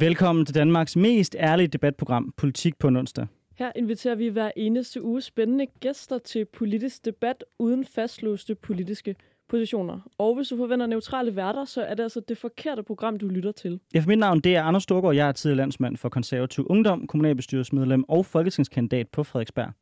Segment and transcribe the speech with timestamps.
[0.00, 3.26] Velkommen til Danmarks mest ærlige debatprogram, Politik på en onsdag.
[3.54, 9.16] Her inviterer vi hver eneste uge spændende gæster til politisk debat uden fastlåste politiske
[9.50, 10.00] positioner.
[10.18, 13.52] Og hvis du forventer neutrale værter, så er det altså det forkerte program, du lytter
[13.52, 13.80] til.
[13.94, 15.14] Ja, for mit navn det er Anders Storgård.
[15.14, 19.72] Jeg er tidligere landsmand for konservativ ungdom, kommunalbestyrelsesmedlem og folketingskandidat på Frederiksberg.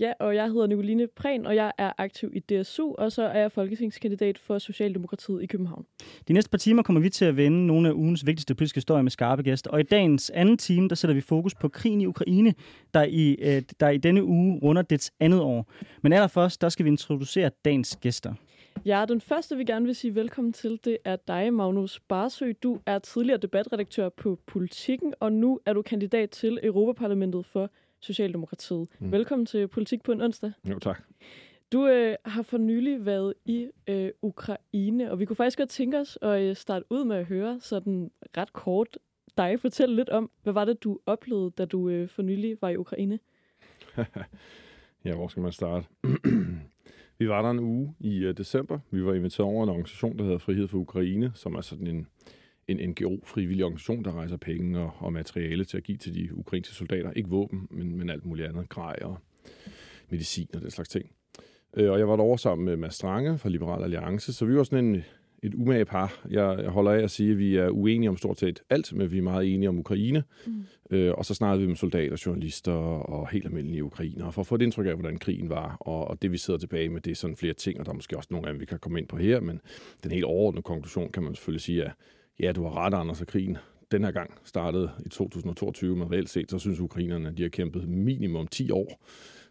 [0.00, 3.40] Ja, og jeg hedder Nicoline Prehn, og jeg er aktiv i DSU, og så er
[3.40, 5.84] jeg folketingskandidat for Socialdemokratiet i København.
[6.28, 9.02] De næste par timer kommer vi til at vende nogle af ugens vigtigste politiske historier
[9.02, 9.70] med skarpe gæster.
[9.70, 12.54] Og i dagens anden time, der sætter vi fokus på krigen i Ukraine,
[12.94, 15.72] der i, øh, der i denne uge runder dets andet år.
[16.02, 18.34] Men allerførst, der skal vi introducere dagens gæster.
[18.84, 22.52] Ja, den første, vi gerne vil sige velkommen til, det er dig, Magnus Barsø.
[22.62, 27.70] Du er tidligere debatredaktør på Politikken, og nu er du kandidat til Europaparlamentet for
[28.00, 28.88] Socialdemokratiet.
[28.98, 29.12] Mm.
[29.12, 30.52] Velkommen til Politik på en onsdag.
[30.70, 31.02] Jo, tak.
[31.72, 35.98] Du øh, har for nylig været i øh, Ukraine, og vi kunne faktisk godt tænke
[35.98, 38.98] os at øh, starte ud med at høre sådan ret kort
[39.38, 42.68] dig fortælle lidt om, hvad var det, du oplevede, da du øh, for nylig var
[42.68, 43.18] i Ukraine?
[45.04, 45.86] ja, hvor skal man starte?
[47.18, 48.78] vi var der en uge i uh, december.
[48.90, 52.06] Vi var inviteret over en organisation, der hedder Frihed for Ukraine, som er sådan en
[52.68, 56.74] en NGO-frivillig organisation, der rejser penge og, og materiale til at give til de ukrainske
[56.74, 57.12] soldater.
[57.12, 58.68] Ikke våben, men, men alt muligt andet.
[58.68, 59.18] Grej og
[60.10, 61.10] medicin og den slags ting.
[61.76, 64.62] Øh, og jeg var derovre sammen med Mads Strange fra Liberal Alliance, så vi var
[64.62, 65.04] sådan en,
[65.42, 66.20] et umage par.
[66.30, 69.12] Jeg, jeg holder af at sige, at vi er uenige om stort set alt, men
[69.12, 70.24] vi er meget enige om Ukraine.
[70.46, 70.64] Mm.
[70.90, 74.54] Øh, og så snakkede vi med soldater, journalister og helt almindelige ukrainere, for at få
[74.54, 75.76] et indtryk af, hvordan krigen var.
[75.80, 77.96] Og, og det, vi sidder tilbage med, det er sådan flere ting, og der er
[77.96, 79.60] måske også nogle af dem, vi kan komme ind på her, men
[80.02, 81.92] den helt overordnede konklusion kan man selvfølgelig sige, at
[82.40, 83.58] Ja, du har ret, Anders, og krigen
[83.90, 87.48] den her gang startede i 2022, men reelt set, så synes ukrainerne, at de har
[87.48, 89.04] kæmpet minimum 10 år,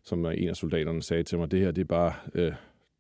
[0.04, 1.52] som en af soldaterne sagde til mig.
[1.52, 2.52] Det her, det er bare øh,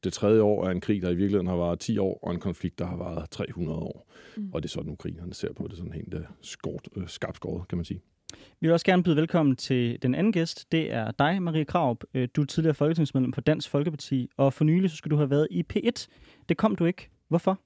[0.03, 2.39] det tredje år af en krig, der i virkeligheden har varet 10 år, og en
[2.39, 4.11] konflikt, der har varet 300 år.
[4.37, 4.51] Mm.
[4.53, 7.77] Og det er sådan, ukrainerne ser på det, sådan helt øh, skort, øh, skarpt kan
[7.77, 8.01] man sige.
[8.33, 10.71] Vi vil også gerne byde velkommen til den anden gæst.
[10.71, 12.03] Det er dig, Marie Kraup.
[12.13, 15.29] Øh, du er tidligere folketingsmedlem for Dansk Folkeparti, og for nylig så skulle du have
[15.29, 16.07] været i P1.
[16.49, 17.09] Det kom du ikke.
[17.27, 17.59] Hvorfor?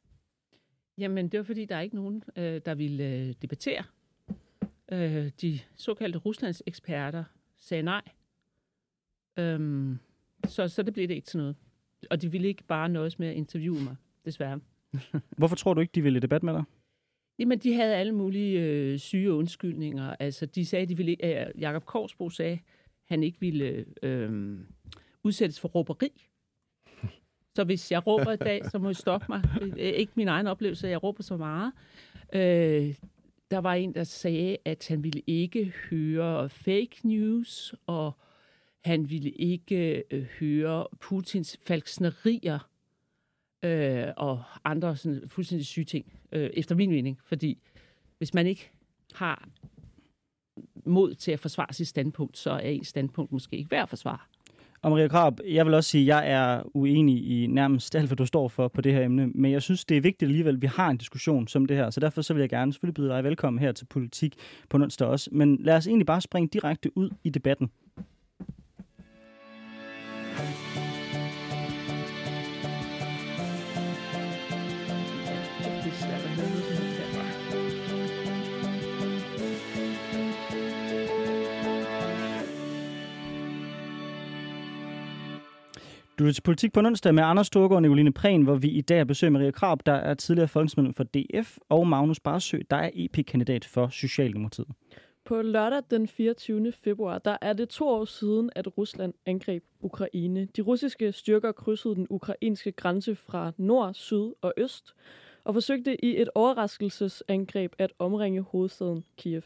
[0.98, 3.84] Jamen, det var fordi, der er ikke nogen, der ville debattere.
[5.42, 7.24] De såkaldte Ruslands eksperter
[7.60, 8.02] sagde nej.
[9.40, 10.00] Øhm,
[10.48, 11.56] så, så det blev det ikke til noget.
[12.10, 13.96] Og de ville ikke bare nøjes med at interviewe mig,
[14.26, 14.60] desværre.
[15.38, 16.64] Hvorfor tror du ikke, de ville debat med dig?
[17.40, 20.16] Jamen, de havde alle mulige øh, syge undskyldninger.
[20.20, 21.46] Altså, de sagde, de ville ikke...
[21.46, 22.60] Øh, Jakob Korsbro sagde,
[23.08, 24.60] han ikke ville øh,
[25.24, 26.28] udsættes for råberi.
[27.56, 29.44] Så hvis jeg råber i dag, så må I stoppe mig.
[29.78, 31.72] Ikke min egen oplevelse, at jeg råber så meget.
[32.34, 32.96] Øh,
[33.52, 38.18] der var en, der sagde, at han ville ikke høre fake news, og
[38.82, 42.70] han ville ikke øh, høre Putins falksnerier
[43.64, 47.20] øh, og andre sådan, fuldstændig syge ting, øh, efter min mening.
[47.24, 47.58] Fordi
[48.18, 48.72] hvis man ikke
[49.14, 49.48] har
[50.86, 54.20] mod til at forsvare sit standpunkt, så er ens standpunkt måske ikke værd at forsvare.
[54.84, 58.18] Og Maria Krab, jeg vil også sige, at jeg er uenig i nærmest alt, hvad
[58.18, 60.62] du står for på det her emne, men jeg synes, det er vigtigt alligevel, at
[60.62, 63.10] vi har en diskussion som det her, så derfor så vil jeg gerne selvfølgelig byde
[63.10, 64.36] dig velkommen her til Politik
[64.70, 65.30] på onsdag også.
[65.34, 67.72] Men lad os egentlig bare springe direkte ud i debatten.
[86.22, 88.82] Du er til politik på onsdag med Anders Storgård og Nicoline Prehn, hvor vi i
[88.82, 92.90] dag besøger Maria Krab, der er tidligere folketingsmedlem for DF, og Magnus Barsø, der er
[92.94, 94.68] EP-kandidat for Socialdemokratiet.
[95.26, 96.72] På lørdag den 24.
[96.72, 100.48] februar, der er det to år siden, at Rusland angreb Ukraine.
[100.56, 104.94] De russiske styrker krydsede den ukrainske grænse fra nord, syd og øst,
[105.44, 109.42] og forsøgte i et overraskelsesangreb at omringe hovedstaden Kiev.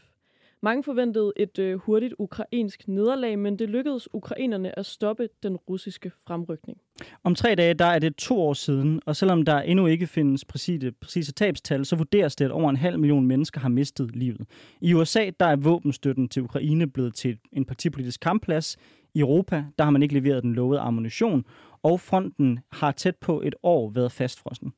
[0.66, 6.12] Mange forventede et øh, hurtigt ukrainsk nederlag, men det lykkedes ukrainerne at stoppe den russiske
[6.26, 6.78] fremrykning.
[7.24, 10.44] Om tre dage der er det to år siden, og selvom der endnu ikke findes
[10.44, 14.46] præcise, præcise tabstal, så vurderes det, at over en halv million mennesker har mistet livet.
[14.80, 18.76] I USA der er våbenstøtten til Ukraine blevet til en partipolitisk kampplads.
[19.14, 21.44] I Europa der har man ikke leveret den lovede ammunition,
[21.82, 24.72] og fronten har tæt på et år været fastfrossen.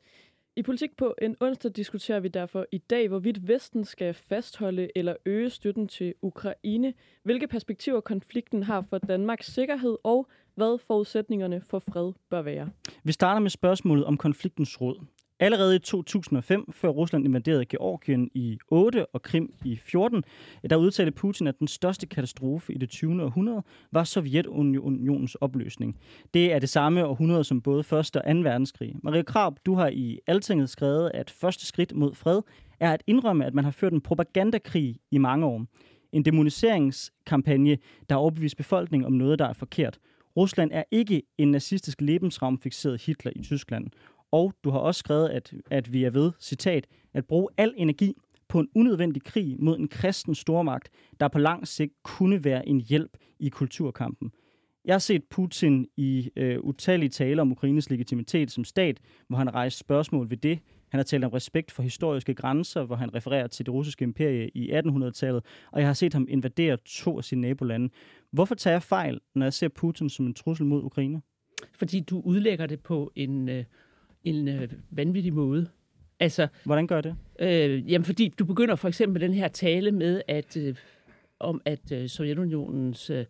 [0.59, 5.15] I Politik på en onsdag diskuterer vi derfor i dag, hvorvidt Vesten skal fastholde eller
[5.27, 11.79] øge støtten til Ukraine, hvilke perspektiver konflikten har for Danmarks sikkerhed og hvad forudsætningerne for
[11.79, 12.71] fred bør være.
[13.05, 15.05] Vi starter med spørgsmålet om konfliktens råd.
[15.41, 20.25] Allerede i 2005, før Rusland invaderede Georgien i 8 og Krim i 14,
[20.71, 23.23] der udtalte Putin, at den største katastrofe i det 20.
[23.23, 23.63] århundrede
[23.93, 25.97] var Sovjetunionens opløsning.
[26.35, 27.93] Det er det samme århundrede som både 1.
[27.93, 28.21] og 2.
[28.25, 28.95] verdenskrig.
[29.03, 32.41] Marie Krab, du har i Altinget skrevet, at første skridt mod fred
[32.81, 35.67] er at indrømme, at man har ført en propagandakrig i mange år.
[36.13, 39.99] En demoniseringskampagne, der har overbevist befolkningen om noget, der er forkert.
[40.37, 43.87] Rusland er ikke en nazistisk lebensraumfixeret Hitler i Tyskland.
[44.33, 48.15] Og du har også skrevet, at, at vi er ved, citat, at bruge al energi
[48.49, 50.91] på en unødvendig krig mod en kristen stormagt,
[51.21, 54.33] der på lang sigt kunne være en hjælp i kulturkampen.
[54.85, 59.55] Jeg har set Putin i øh, utallige taler om Ukraines legitimitet som stat, hvor han
[59.55, 60.59] rejser spørgsmål ved det.
[60.89, 64.49] Han har talt om respekt for historiske grænser, hvor han refererer til det russiske imperie
[64.55, 67.91] i 1800-tallet, og jeg har set ham invadere to af sine nabolande.
[68.31, 71.23] Hvorfor tager jeg fejl, når jeg ser Putin som en trussel mod Ukraine?
[71.75, 73.65] Fordi du udlægger det på en, øh,
[74.29, 75.69] en øh, vanvittig måde.
[76.21, 77.17] Altså, Hvordan gør det?
[77.39, 80.75] øh, jamen fordi du begynder for eksempel den her tale med, at øh,
[81.41, 83.25] om at øh, Sovjetunionens øh,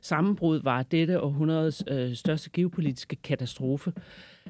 [0.00, 3.92] sammenbrud var dette århundredes øh, største geopolitiske katastrofe,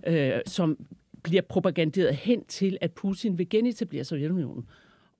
[0.06, 0.86] øh, som
[1.22, 4.66] bliver propaganderet hen til, at Putin vil genetablere Sovjetunionen.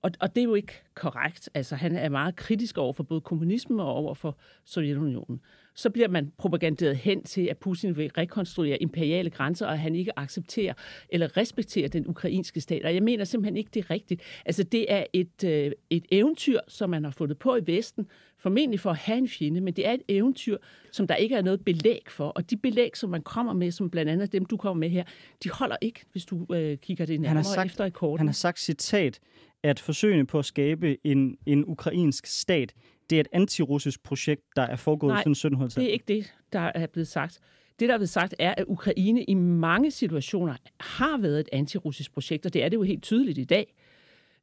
[0.01, 1.49] Og, og det er jo ikke korrekt.
[1.53, 5.41] Altså, han er meget kritisk over for både kommunismen og over for Sovjetunionen.
[5.79, 9.95] Så bliver man propaganderet hen til, at Putin vil rekonstruere imperiale grænser, og at han
[9.95, 10.73] ikke accepterer
[11.09, 12.85] eller respekterer den ukrainske stat.
[12.85, 14.21] Og jeg mener simpelthen ikke, det er rigtigt.
[14.45, 18.79] Altså, det er et, øh, et eventyr, som man har fundet på i Vesten, formentlig
[18.79, 20.57] for at have en fjende, men det er et eventyr,
[20.91, 22.27] som der ikke er noget belæg for.
[22.27, 25.03] Og de belæg, som man kommer med, som blandt andet dem, du kommer med her,
[25.43, 28.19] de holder ikke, hvis du øh, kigger det nærmere sagt- efter i korten.
[28.19, 29.19] Han har sagt citat,
[29.63, 32.73] at forsøgene på at skabe en, en ukrainsk stat,
[33.09, 35.75] det er et antirussisk projekt, der er foregået Nej, siden 1700-tallet.
[35.75, 37.39] Det er ikke det, der er blevet sagt.
[37.79, 42.13] Det, der er blevet sagt, er, at Ukraine i mange situationer har været et antirussisk
[42.13, 43.73] projekt, og det er det jo helt tydeligt i dag.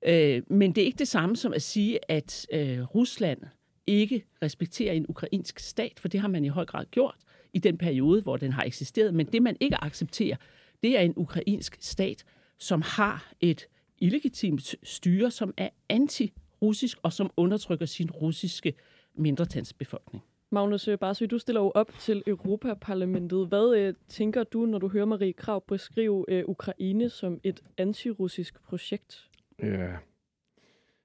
[0.07, 3.39] Øh, men det er ikke det samme som at sige, at øh, Rusland
[3.87, 7.17] ikke respekterer en ukrainsk stat, for det har man i høj grad gjort
[7.53, 9.15] i den periode, hvor den har eksisteret.
[9.15, 10.37] Men det, man ikke accepterer,
[10.83, 12.25] det er en ukrainsk stat,
[12.59, 13.67] som har et
[13.99, 15.69] illegitimt styre, som er
[16.63, 18.75] anti-russisk og som undertrykker sin russiske
[19.15, 20.25] mindretalsbefolkning.
[20.51, 23.49] Magnus øh, Barsø, du stiller jo op til Europaparlamentet.
[23.49, 28.63] Hvad øh, tænker du, når du hører Marie Krav beskrive øh, Ukraine som et antirussisk
[28.63, 29.29] projekt?
[29.63, 29.97] Ja.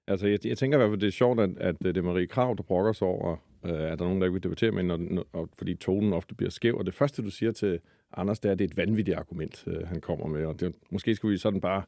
[0.07, 2.27] Altså, jeg, jeg tænker i hvert fald, det er sjovt, at, at det er Marie
[2.27, 4.83] Krav, der brokker sig over, øh, at der er nogen, der ikke vil debattere med,
[4.83, 6.77] når, når, og, fordi tonen ofte bliver skæv.
[6.77, 7.79] Og det første, du siger til
[8.13, 10.45] Anders, det er, at det er et vanvittigt argument, øh, han kommer med.
[10.45, 11.83] Og det, måske skulle vi sådan bare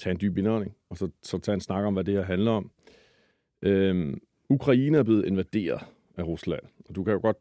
[0.00, 2.50] tage en dyb indånding, og så, så tage en snak om, hvad det her handler
[2.50, 2.70] om.
[3.62, 5.80] Øhm, Ukraine er blevet invaderet
[6.16, 7.36] af Rusland, og du kan jo godt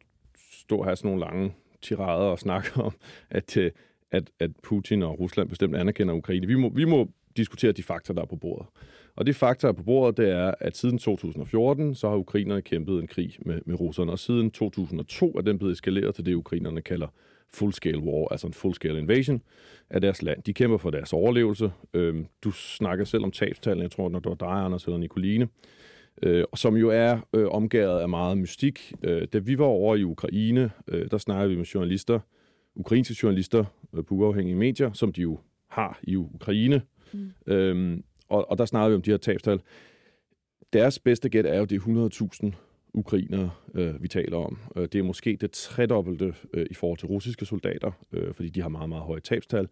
[0.51, 2.93] stå og have sådan nogle lange tirader og snakke om,
[3.29, 3.71] at, øh,
[4.11, 6.47] at, at Putin og Rusland bestemt anerkender Ukraine.
[6.47, 8.67] Vi må, vi må diskutere de fakta, der er på bordet.
[9.15, 12.61] Og de fakta, der er på bordet, det er, at siden 2014, så har ukrainerne
[12.61, 16.33] kæmpet en krig med, med russerne, og siden 2002 er den blevet eskaleret til det,
[16.33, 17.07] ukrainerne kalder
[17.53, 19.41] full-scale war, altså en full-scale invasion
[19.89, 20.43] af deres land.
[20.43, 21.71] De kæmper for deres overlevelse.
[21.93, 25.47] Øhm, du snakker selv om tabstallene, jeg tror, når du var dig, Anders, eller Nicoline,
[26.23, 28.93] øh, som jo er øh, omgået af meget mystik.
[29.03, 32.19] Øh, da vi var over i Ukraine, øh, der snakkede vi med journalister,
[32.75, 36.81] ukrainske journalister øh, på uafhængige medier, som de jo har i Ukraine.
[37.13, 37.31] Mm.
[37.47, 39.61] Øhm, og, og der snakkede vi om de her tabstal.
[40.73, 42.09] Deres bedste gæt er jo, det er
[42.43, 44.57] 100.000 ukrainere, øh, vi taler om.
[44.75, 48.61] Øh, det er måske det tredobbelte øh, i forhold til russiske soldater, øh, fordi de
[48.61, 49.67] har meget, meget høje tabstal.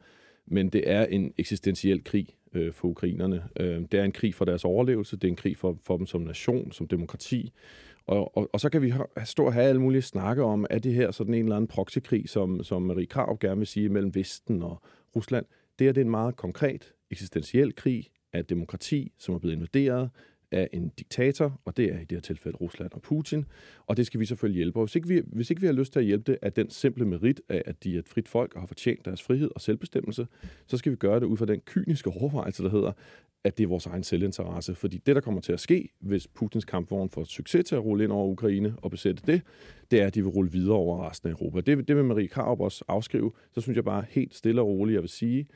[0.46, 3.44] Men det er en eksistentiel krig øh, for ukrainerne.
[3.60, 6.06] Øh, det er en krig for deres overlevelse, det er en krig for, for dem
[6.06, 7.52] som nation, som demokrati.
[8.06, 10.80] Og, og, og så kan vi ha- stå og have alle mulige snakke om, er
[10.80, 14.16] det her sådan en eller anden proxykrig, som, som Marie Krav gerne vil sige, mellem
[14.16, 14.82] Vesten og
[15.16, 15.46] Rusland.
[15.80, 20.10] Det her det er en meget konkret, eksistentiel krig af demokrati, som er blevet invaderet
[20.52, 23.46] af en diktator, og det er i det her tilfælde Rusland og Putin,
[23.86, 24.80] og det skal vi selvfølgelig hjælpe.
[24.80, 26.70] Og hvis ikke vi, hvis ikke vi har lyst til at hjælpe det af den
[26.70, 29.62] simple merit af, at de er et frit folk og har fortjent deres frihed og
[29.62, 30.28] selvbestemmelse,
[30.68, 32.92] så skal vi gøre det ud fra den kyniske overvejelse, der hedder,
[33.44, 34.76] at det er vores egen selvinteresse.
[34.76, 38.04] Fordi det, der kommer til at ske, hvis Putins kampvogn får succes til at rulle
[38.04, 39.42] ind over Ukraine og besætte det,
[39.92, 41.62] det er, at de vil rulle videre over resten af Europa.
[41.62, 43.32] Det, det vil Marie Karup også afskrive.
[43.52, 45.48] Så synes jeg bare helt stille og roligt, jeg vil sige,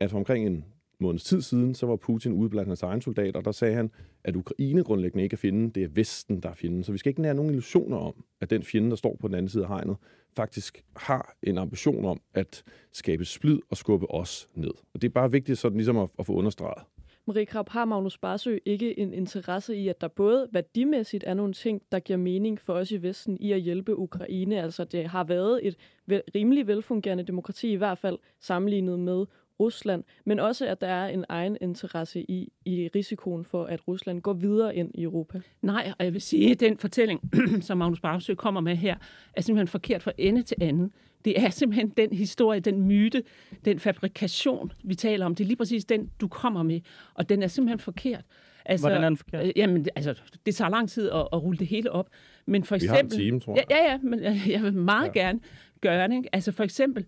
[0.00, 0.64] at for omkring en
[1.00, 3.90] måneds tid siden, så var Putin ude blandt hans egne soldater, og der sagde han,
[4.24, 6.82] at Ukraine grundlæggende ikke er fjenden, det er Vesten, der er fjenden.
[6.82, 9.34] Så vi skal ikke nære nogen illusioner om, at den fjende, der står på den
[9.34, 9.96] anden side af hegnet,
[10.36, 14.70] faktisk har en ambition om at skabe splid og skubbe os ned.
[14.94, 16.82] Og det er bare vigtigt sådan ligesom at, at få understreget.
[17.26, 21.52] Marie Krab, har Magnus Barsø ikke en interesse i, at der både værdimæssigt er nogle
[21.52, 24.62] ting, der giver mening for os i Vesten i at hjælpe Ukraine?
[24.62, 29.26] Altså, det har været et vel, rimelig velfungerende demokrati, i hvert fald sammenlignet med
[29.60, 34.22] Rusland, men også at der er en egen interesse i, i risikoen for, at Rusland
[34.22, 35.40] går videre ind i Europa?
[35.62, 37.30] Nej, og jeg vil sige, at den fortælling,
[37.66, 38.96] som Magnus Bagsø kommer med her,
[39.32, 40.92] er simpelthen forkert fra ende til anden.
[41.24, 43.22] Det er simpelthen den historie, den myte,
[43.64, 45.34] den fabrikation, vi taler om.
[45.34, 46.80] Det er lige præcis den, du kommer med,
[47.14, 48.24] og den er simpelthen forkert.
[48.64, 49.46] Altså, Hvordan er den forkert?
[49.46, 52.08] Øh, jamen, altså, det tager lang tid at, at rulle det hele op.
[52.46, 53.64] Men for Vi eksempel, har en time, tror jeg.
[53.70, 55.20] Ja, ja, ja men jeg vil meget ja.
[55.20, 55.40] gerne
[55.80, 56.16] gøre det.
[56.16, 56.28] Ikke?
[56.32, 57.04] Altså for eksempel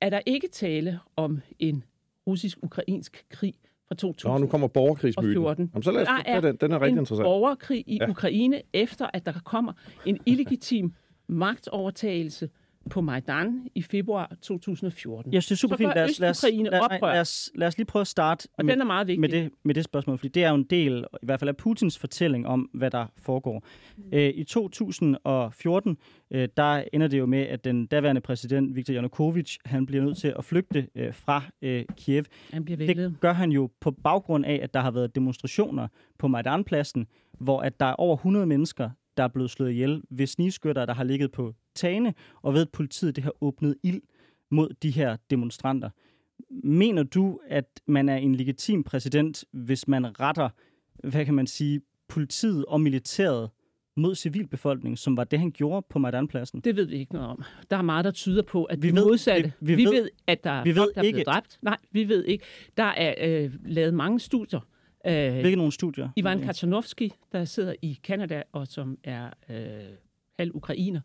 [0.00, 1.84] er der ikke tale om en
[2.26, 3.54] russisk-ukrainsk krig
[3.88, 4.32] fra 2000.
[4.32, 5.32] Nå, nu kommer borgerkrigsmyten.
[5.32, 5.70] 14.
[5.74, 6.56] Jamen, så lad os Der ja, den.
[6.56, 7.24] Den er rigtig en interessant.
[7.24, 8.10] borgerkrig i ja.
[8.10, 9.72] Ukraine, efter at der kommer
[10.06, 10.92] en illegitim
[11.26, 12.50] magtovertagelse
[12.88, 15.32] på Majdan i februar 2014.
[15.32, 15.94] Jeg synes, er super fint.
[15.94, 16.44] Lad os, lad, os,
[17.02, 19.20] lad, os, lad os lige prøve at starte Og med, den er meget vigtig.
[19.20, 21.56] med, det, med det spørgsmål, fordi det er jo en del, i hvert fald af
[21.56, 23.64] Putins fortælling om, hvad der foregår.
[24.12, 25.96] Øh, I 2014,
[26.30, 30.18] øh, der ender det jo med, at den daværende præsident, Viktor Yanukovych, han bliver nødt
[30.18, 32.24] til at flygte øh, fra øh, Kiev.
[32.52, 32.94] Han bliver.
[32.94, 37.06] Det gør han jo på baggrund af, at der har været demonstrationer på Majdanpladsen,
[37.40, 40.94] hvor at der er over 100 mennesker, der er blevet slået ihjel ved snigskytter, der
[40.94, 44.00] har ligget på tagene, og ved at politiet det har åbnet ild
[44.50, 45.90] mod de her demonstranter.
[46.50, 50.48] Mener du, at man er en legitim præsident, hvis man retter,
[51.08, 53.50] hvad kan man sige, politiet og militæret
[53.96, 56.60] mod civilbefolkningen, som var det, han gjorde på Majdanpladsen?
[56.60, 57.42] Det ved vi ikke noget om.
[57.70, 59.52] Der er meget, der tyder på, at Vi vi ved- ved, modsatte.
[59.60, 61.26] vi- vi Vi, ved- ved, at der er vi ved folk, der er ikke- blevet
[61.26, 61.58] dræbt.
[61.62, 62.44] Nej, vi ved ikke.
[62.76, 64.60] Der er øh, lavet mange studier.
[65.06, 66.08] Øh, Hvilke nogle studier?
[66.16, 69.56] Ivan Kachanovski, der sidder i Kanada og som er øh,
[70.38, 71.00] halv ukrainer,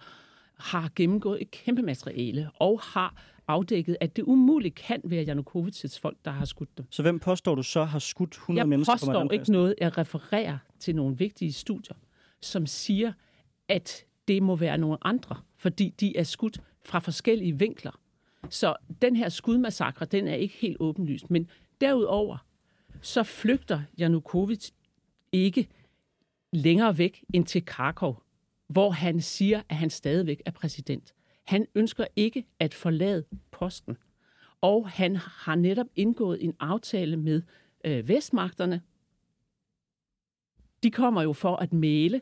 [0.57, 6.17] har gennemgået et kæmpe materiale og har afdækket, at det umuligt kan være Janukovic's folk,
[6.25, 6.85] der har skudt dem.
[6.89, 9.75] Så hvem påstår du så har skudt 100 Jeg mennesker på påstår ikke noget.
[9.81, 11.95] Jeg refererer til nogle vigtige studier,
[12.41, 13.13] som siger,
[13.67, 17.99] at det må være nogle andre, fordi de er skudt fra forskellige vinkler.
[18.49, 21.31] Så den her skudmassakre, den er ikke helt åbenlyst.
[21.31, 21.49] Men
[21.81, 22.37] derudover,
[23.03, 24.71] så flygter Janukovic
[25.31, 25.67] ikke
[26.53, 28.15] længere væk end til Krakow,
[28.67, 31.13] hvor han siger, at han stadigvæk er præsident.
[31.43, 33.97] Han ønsker ikke at forlade posten.
[34.61, 37.41] Og han har netop indgået en aftale med
[37.85, 38.81] øh, vestmagterne.
[40.83, 42.21] De kommer jo for at male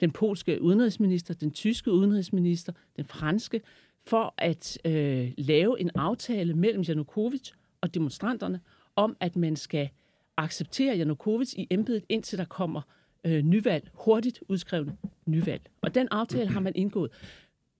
[0.00, 3.60] den polske udenrigsminister, den tyske udenrigsminister, den franske,
[4.06, 8.60] for at øh, lave en aftale mellem Janukovic og demonstranterne
[8.96, 9.88] om, at man skal
[10.36, 12.82] acceptere Janukovic i embedet, indtil der kommer
[13.24, 14.96] øh, nyvalg, hurtigt udskrevne
[15.26, 15.62] nyvalg.
[15.80, 17.10] Og den aftale har man indgået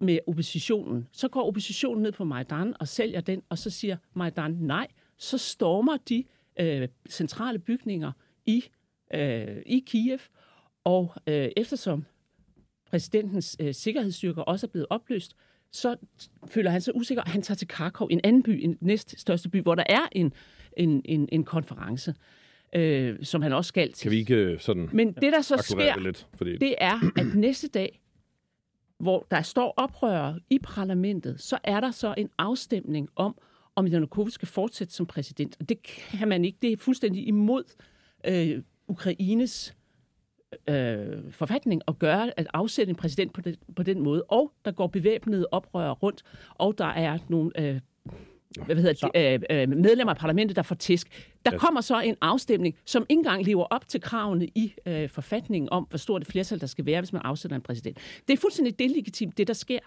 [0.00, 1.08] med oppositionen.
[1.12, 4.86] Så går oppositionen ned på Majdan og sælger den, og så siger Majdan nej.
[5.16, 6.24] Så stormer de
[6.60, 8.12] øh, centrale bygninger
[8.46, 8.64] i,
[9.14, 10.18] øh, i Kiev,
[10.84, 12.04] og øh, eftersom
[12.90, 15.36] præsidentens øh, sikkerhedsstyrker også er blevet opløst,
[15.72, 15.96] så
[16.46, 19.62] føler han sig usikker, og han tager til Krakow, en anden by, en næststørste by,
[19.62, 20.32] hvor der er en,
[20.76, 22.14] en, en, en konference,
[22.74, 24.02] øh, som han også skal til.
[24.02, 26.28] Kan vi ikke øh, sådan Men det, der så sker, det lidt?
[26.34, 28.00] Fordi det er, at næste dag,
[28.98, 33.38] hvor der står oprørere i parlamentet, så er der så en afstemning om,
[33.76, 35.56] om Janukovic skal fortsætte som præsident.
[35.60, 36.58] Og det kan man ikke.
[36.62, 37.64] Det er fuldstændig imod
[38.26, 39.74] øh, Ukraines
[40.68, 44.22] øh, forfatning at gøre, at afsætte en præsident på, det, på den måde.
[44.22, 46.22] Og der går bevæbnede oprør rundt,
[46.54, 47.80] og der er nogle øh,
[48.66, 51.30] hvad hedder det, øh, øh, medlemmer af parlamentet, der får tisk.
[51.44, 55.68] Der kommer så en afstemning, som ikke engang lever op til kravene i øh, forfatningen
[55.70, 57.98] om, hvor stort et flertal der skal være, hvis man afsætter en præsident.
[58.28, 59.78] Det er fuldstændig delegitimt, det der sker.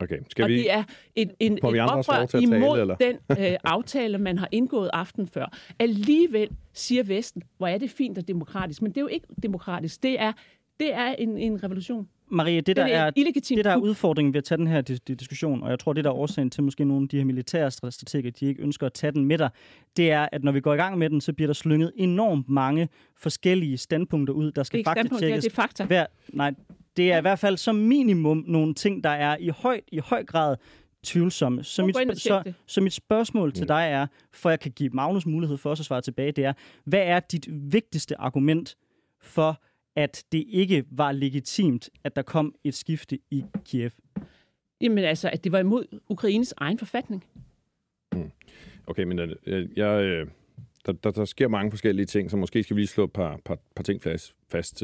[0.00, 0.56] Okay, skal og vi...
[0.58, 0.84] det er
[1.14, 2.96] en, en, Får vi en andre også lov oprør tale, imod eller?
[2.96, 5.56] den øh, aftale, man har indgået aften før.
[5.78, 10.02] Alligevel siger Vesten, hvor er det fint og demokratisk, men det er jo ikke demokratisk.
[10.02, 10.32] Det er,
[10.80, 12.08] det er en, en revolution.
[12.28, 14.58] Maria, det der Det er er, et illegitimt det der er udfordringen ved at tage
[14.58, 17.04] den her dis- dis- diskussion, og jeg tror, det der er årsagen til måske nogle
[17.04, 19.50] af de her militære strateger, de ikke ønsker at tage den med dig,
[19.96, 22.48] det er, at når vi går i gang med den, så bliver der slynget enormt
[22.48, 25.44] mange forskellige standpunkter ud, der Det er skal ja, faktatjekkes.
[25.44, 25.84] det er fakta.
[25.84, 26.54] Hver, nej,
[26.96, 30.24] det er i hvert fald som minimum nogle ting, der er i høj, i høj
[30.24, 30.56] grad
[31.04, 31.64] tvivlsomme.
[31.64, 35.56] Så mit, så, så mit spørgsmål til dig er, for jeg kan give Magnus mulighed
[35.56, 36.52] for også at svare tilbage, det er,
[36.84, 38.76] hvad er dit vigtigste argument
[39.20, 39.62] for,
[39.96, 43.90] at det ikke var legitimt, at der kom et skifte i Kiev?
[44.80, 47.24] Jamen altså, at det var imod Ukraines egen forfatning.
[48.86, 50.26] Okay, men øh, jeg, øh,
[50.86, 53.40] der, der, der sker mange forskellige ting, så måske skal vi lige slå et par,
[53.44, 54.34] par, par ting fast.
[54.48, 54.82] fast.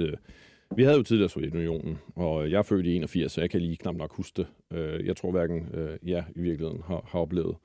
[0.76, 3.76] Vi havde jo tidligere Sovjetunionen, og jeg er født i 81, så jeg kan lige
[3.76, 4.46] knap nok huske det.
[4.78, 7.56] Øh, Jeg tror hverken øh, jeg i virkeligheden har, har oplevet.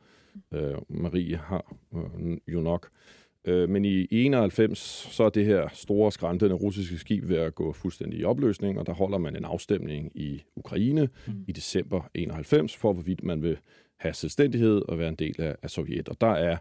[0.54, 1.76] Øh, Marie har
[2.48, 2.90] jo nok.
[3.48, 4.80] Men i, i 91,
[5.12, 8.86] så er det her store skræntende russiske skib ved at gå fuldstændig i opløsning, og
[8.86, 11.34] der holder man en afstemning i Ukraine mm.
[11.48, 13.58] i december 91, for hvorvidt man vil
[14.00, 16.10] have selvstændighed og være en del af, af Sovjet.
[16.10, 16.58] Og der er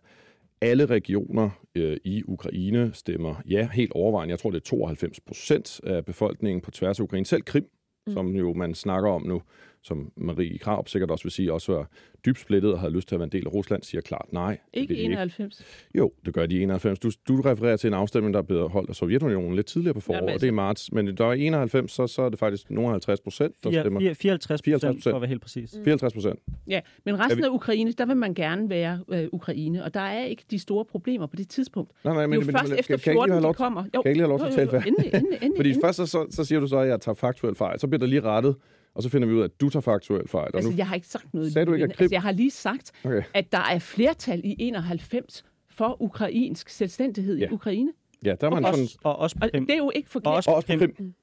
[0.65, 4.33] alle regioner øh, i Ukraine stemmer ja, helt overvejende.
[4.33, 7.27] Jeg tror, det er 92 procent af befolkningen på tværs af Ukraine.
[7.27, 7.67] Selv Krim,
[8.07, 8.13] mm.
[8.13, 9.43] som jo man snakker om nu,
[9.85, 11.89] som Marie Krab sikkert også vil sige, også var
[12.27, 14.59] dybt splittet og havde lyst til at være en del af Rusland, siger klart nej.
[14.73, 15.61] Ikke 91.
[15.61, 15.99] Ikke.
[15.99, 16.99] Jo, det gør de 91.
[16.99, 20.01] Du, du refererer til en afstemning, der er blevet holdt af Sovjetunionen lidt tidligere på
[20.01, 20.93] foråret, Jamen, og det er marts.
[20.93, 24.15] Men der er 91, så, så er det faktisk nogle 50 procent, der stemmer.
[24.15, 25.79] 54 procent, for at være helt præcis.
[25.85, 26.39] 54 procent.
[26.69, 30.25] Ja, men resten af Ukraine, der vil man gerne være øh, Ukraine, og der er
[30.25, 31.91] ikke de store problemer på det tidspunkt.
[32.05, 33.33] Nej, nej, det men, er jo men, først men, efter kan jeg ikke lige 14,
[33.33, 33.83] have lov de til- kommer.
[33.83, 35.57] Kan jeg ikke lige have lov til at tale færdigt?
[35.57, 37.81] Fordi først så, så, så siger du så, at jeg tager faktuelt fejl.
[37.81, 38.57] Så bliver der lige rettet,
[38.95, 40.51] og så finder vi ud af, at du tager faktuelt fejl.
[40.55, 41.53] Altså, nu, jeg har ikke sagt noget.
[41.53, 41.95] Sagde du ikke, at lignende.
[41.97, 43.23] Krim- altså, jeg har lige sagt, okay.
[43.35, 47.49] at der er flertal i 91 for ukrainsk selvstændighed Ja.
[47.49, 47.93] i Ukraine.
[48.25, 48.83] Ja, der er man Og sådan...
[48.85, 50.35] også, og også på Og det er jo ikke Og forkert.
[50.37, 51.15] også Og på også på Krim.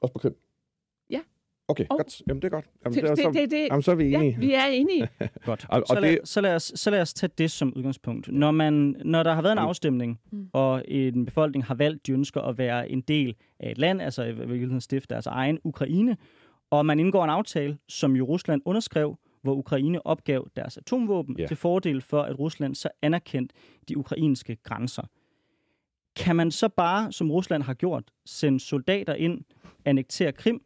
[0.00, 0.34] Også på Krim.
[1.10, 1.20] Ja.
[1.68, 2.22] Okay, Og- godt.
[2.28, 2.64] Jamen, det er godt.
[2.84, 4.30] Jamen, Det, det, er så, det, det, jamen, så er vi enige.
[4.30, 5.08] ja, vi er enige.
[5.44, 5.66] Godt.
[5.68, 8.32] Og- og så, lad, det- så, lad os, så lad os tage det som udgangspunkt.
[8.32, 8.72] Når, man,
[9.04, 10.48] når der har været en afstemning, Mm.
[10.52, 14.22] og en befolkning har valgt, de ønsker at være en del af et land, altså
[14.24, 16.16] i virkeligheden stifte deres egen Ukraine,
[16.70, 21.46] og man indgår en aftale, som jo Rusland underskrev, hvor Ukraine opgav deres atomvåben Ja.
[21.46, 23.52] til fordel for, at Rusland så anerkendt
[23.88, 25.02] de ukrainske grænser.
[26.16, 29.44] Kan man så bare, som Rusland har gjort, sende soldater ind,
[29.84, 30.60] annektere Krim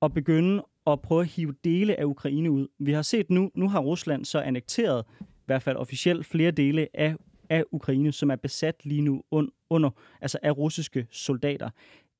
[0.00, 2.66] og begynde at prøve at hive dele af Ukraine ud?
[2.78, 6.88] Vi har set nu, nu har Rusland så annekteret, i hvert fald officielt, flere dele
[6.94, 7.14] af,
[7.50, 11.70] af Ukraine, som er besat lige nu un, under, altså af russiske soldater.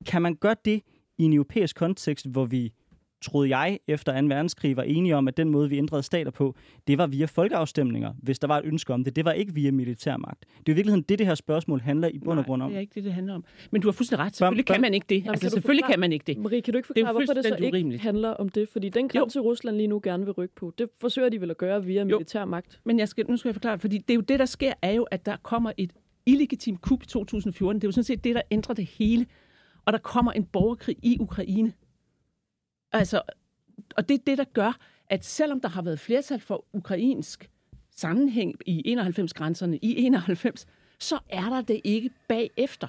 [0.05, 0.81] Kan man gøre det
[1.17, 2.73] i en europæisk kontekst, hvor vi
[3.21, 4.27] troede jeg, efter 2.
[4.27, 6.55] verdenskrig var enige om, at den måde, vi ændrede stater på,
[6.87, 9.15] det var via folkeafstemninger, hvis der var et ønske om det.
[9.15, 10.39] Det var ikke via militærmagt.
[10.39, 12.69] Det er jo i virkeligheden det, det her spørgsmål handler i bund og grund om.
[12.69, 13.43] det er ikke det, det handler om.
[13.71, 14.35] Men du har fuldstændig ret.
[14.35, 15.15] Selvfølgelig Bam, kan man ikke det.
[15.15, 16.37] Jamen, Altså, kan selvfølgelig forklare- kan man ikke det.
[16.37, 18.01] Marie, kan du ikke Det jo forklare, hvorfor det så ikke urimeligt.
[18.01, 18.69] handler om det?
[18.69, 21.57] Fordi den grænse, Rusland lige nu gerne vil rykke på, det forsøger de vel at
[21.57, 22.79] gøre via militær magt.
[22.83, 24.73] Men jeg skal, nu skal jeg forklare det, fordi det er jo det, der sker,
[24.81, 25.91] er jo, at der kommer et
[26.25, 27.81] illegitimt kup i 2014.
[27.81, 29.25] Det er jo sådan set det, der ændrer det hele.
[29.85, 31.73] Og der kommer en borgerkrig i Ukraine.
[32.91, 33.21] Altså,
[33.95, 34.77] og det er det, der gør,
[35.09, 37.49] at selvom der har været flertal for ukrainsk
[37.95, 40.65] sammenhæng i 91-grænserne i 91,
[40.99, 42.87] så er der det ikke bagefter.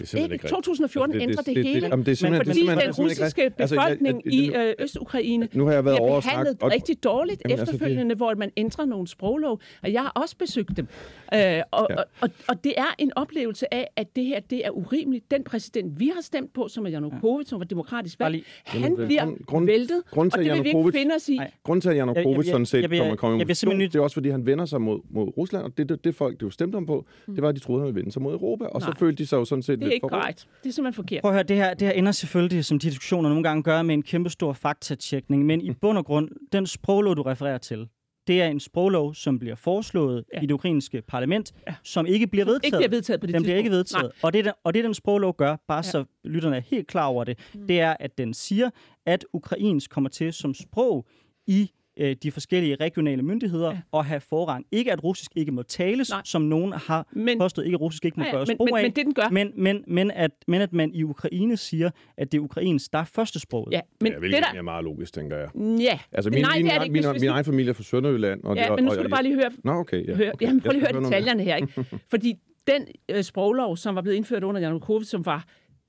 [0.00, 0.24] Det er Ikke?
[0.24, 0.50] ikke rigtigt.
[0.50, 1.86] 2014 Altså, ændrer det, det hele.
[1.88, 3.60] jamen, det er simpelthen, Men det er Fordi simpelthen, den det simpelthen russiske rigtigt.
[3.60, 6.70] Altså, jeg- befolkning jeg- i nu- øh, Øst-Ukraine Nu har jeg været bliver behandlet og-
[6.72, 9.60] rigtig dårligt Jamen, altså, efterfølgende, hvor man ændrer nogle sproglov.
[9.82, 10.86] Og jeg har også besøgt dem.
[11.34, 11.96] Øh, og, Ja.
[11.96, 15.30] og, og, og det er en oplevelse af, at det her det er urimeligt.
[15.30, 19.06] Den præsident, vi har stemt på, som er Janukovic, som var demokratisk lige- han Jamen,
[19.06, 21.38] bliver grund- grund- væltet, grunden og til, det vil vi ikke Janukovic- finde os i.
[21.64, 23.36] Grunden til, at Janukovic jeg- sådan set kommer kommer
[23.78, 26.14] nødt- det er også, fordi han vender sig mod, mod Rusland, og det, det, det
[26.14, 28.22] folk, det jo stemte om på, det var, at de troede, han ville vende sig
[28.22, 30.48] mod Europa, og så følte de sig jo sådan set Det er ikke korrekt.
[30.62, 31.20] Det er simpelthen forkert.
[31.22, 33.82] Prøv at høre, det her, det her ender selvfølgelig, som de diskussioner nogle gange gør,
[33.82, 35.46] med en kæmpe stor faktatjekning.
[35.46, 37.88] Men i bund og grund, den sproglov, du refererer til,
[38.26, 40.40] det er en sproglov, som bliver foreslået Ja.
[40.42, 41.74] i det ukrainske parlament, Ja.
[41.84, 42.64] som ikke bliver vedtaget.
[42.64, 44.04] Ikke bliver vedtaget på det den bliver ikke tidspunkt.
[44.04, 44.24] vedtaget.
[44.24, 45.82] Og det, og det, den sproglov gør, bare ja.
[45.82, 47.66] så lytterne er helt klar over det, mm.
[47.66, 48.70] det er, at den siger,
[49.06, 51.06] at ukrainsk kommer til som sprog
[51.46, 53.98] i øh, de forskellige regionale myndigheder Ja.
[53.98, 54.66] at have forrang.
[54.72, 56.20] Ikke at russisk ikke må tales, Nej.
[56.24, 58.76] Som nogen har Men, påstået, ikke at russisk ikke må ja, gøres men, brug men,
[58.76, 58.82] af.
[58.82, 59.28] men det, den gør...
[59.32, 62.98] Men, men, men, at, men at man i Ukraine siger, at det er ukrainsk, der
[62.98, 63.72] er første sproget.
[63.72, 64.58] Ja, men Ja, det der...
[64.58, 65.48] er meget logisk, tænker jeg.
[65.80, 67.70] Ja, Altså, min, nej, min, det er det min, ikke, min, min du- egen familie
[67.70, 68.44] er fra Sønderjylland.
[68.44, 70.06] Og, ja og, men nu og, skal du og- bare lige høre, Nå, okay.
[70.08, 70.14] Ja.
[70.14, 70.46] Hør, okay.
[70.46, 71.56] jamen, prøv lige at høre detaljerne her.
[71.56, 71.84] Ikke?
[72.10, 72.34] Fordi
[72.66, 75.44] den øh, sproglov, som var blevet indført under Janukovic, som var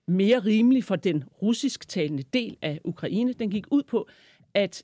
[0.08, 4.08] mere rimelig for den russisk talende del af Ukraine, den gik ud på,
[4.54, 4.84] at,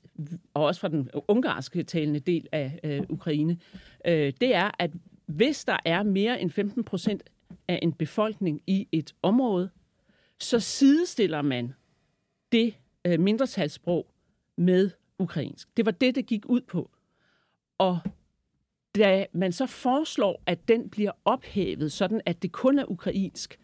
[0.54, 3.58] og også for den ungarske talende del af øh, Ukraine,
[4.06, 4.90] øh, det er, at
[5.26, 7.22] hvis der er mere end 15 procent
[7.68, 9.70] af en befolkning i et område,
[10.40, 11.74] så sidestiller man
[12.52, 14.06] det øh, mindretalssprog
[14.56, 15.76] med ukrainsk.
[15.76, 16.90] Det var det, det gik ud på.
[17.78, 17.98] Og
[18.96, 23.58] da man så foreslår, at den bliver ophævet, sådan at det kun er ukrainsk,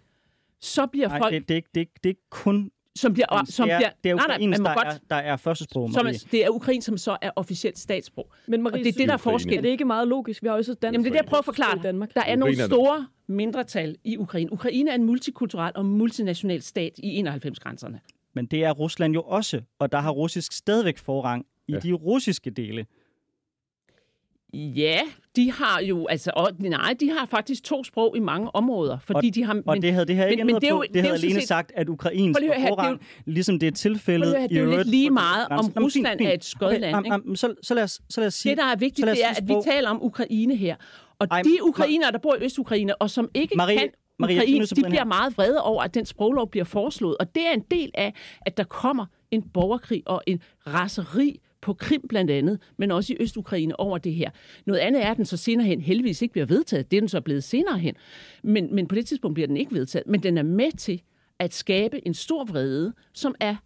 [0.61, 2.71] så bliver Nej, folk, det, det, det, det er ikke kun...
[2.97, 4.95] som bliver, som det er, bliver, det er nej, nej, ukrainsk, man må der, godt,
[4.95, 6.15] er, der er første sprog, som, Marie.
[6.15, 8.33] er- det er ukrainsk, som så er officielt statssprog.
[8.47, 9.57] Men Og Marie, det er det, der er forskel.
[9.57, 10.43] er det ikke meget logisk?
[10.43, 12.15] Vi har jo også et dansk Jamen det er det, jeg prøver at forklare Danmark.
[12.15, 14.53] Der er nogle store mindretal i Ukraine.
[14.53, 18.01] Ukraine er en multikulturel og multinational stat i 91-grænserne.
[18.35, 21.79] Men det er Rusland jo også, og der har russisk stadigvæk forrang i ja.
[21.79, 22.87] de russiske dele.
[24.57, 25.01] Ja,
[25.37, 29.31] de har jo, altså, og, nej, de har faktisk to sprog i mange områder, fordi
[29.31, 29.63] de har...
[29.67, 30.83] Og det havde det her ikke men- men det jo- på.
[30.83, 34.27] det Det havde alene set- sagt, at ukrainsk høre er forrang, ligesom det er tilfældet
[34.27, 35.73] Prøv at høre, det er jo i øvrigt lige meget, om grænsen.
[35.77, 36.29] Nå, men fint, Rusland fint.
[36.31, 37.37] er et skødland, Okay, ikke?
[37.37, 38.51] så, så, lad os, så lad os sige...
[38.51, 40.77] Det, der er vigtigt, det er, at vi taler om Ukraine her.
[41.19, 43.89] Og Ej, de ukrainere, der bor i Øst-Ukraine, og som ikke Marie- kan
[44.21, 47.17] nødt ukrainsk, de bliver meget vrede over, at den sproglov bliver foreslået.
[47.21, 51.75] Og det er en del af, at der kommer en borgerkrig og en raseri på
[51.75, 54.31] Krim blandt andet, men også i Østukraine over det her.
[54.65, 56.91] Noget andet er, at den så senere hen heldigvis ikke bliver vedtaget.
[56.91, 57.95] Det er den så blevet senere hen.
[58.43, 60.07] Men, men på det tidspunkt bliver den ikke vedtaget.
[60.07, 61.03] Men den er med til
[61.39, 63.57] at skabe en stor vrede, som er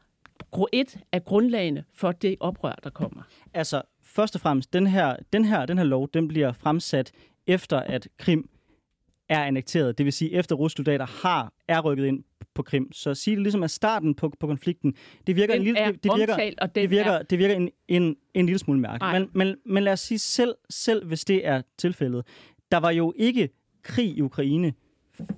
[0.72, 3.22] et af grundlagene for det oprør, der kommer.
[3.54, 7.12] Altså, først og fremmest, den her, den her, den her lov, den bliver fremsat
[7.46, 8.48] efter, at Krim
[9.28, 9.98] er annekteret.
[9.98, 12.92] Det vil sige, efter russsoldater har er rykket ind på Krim.
[12.92, 14.94] Så at sige det ligesom er starten på, på konflikten,
[15.26, 17.54] det virker Den en lille, det, det virker, omtalt, og det virker, er- det virker
[17.54, 19.04] en, en, en lille smule mærke.
[19.12, 22.24] Men, men, men lad os sige selv, selv, hvis det er tilfældet.
[22.72, 23.48] Der var jo ikke
[23.82, 24.72] krig i Ukraine,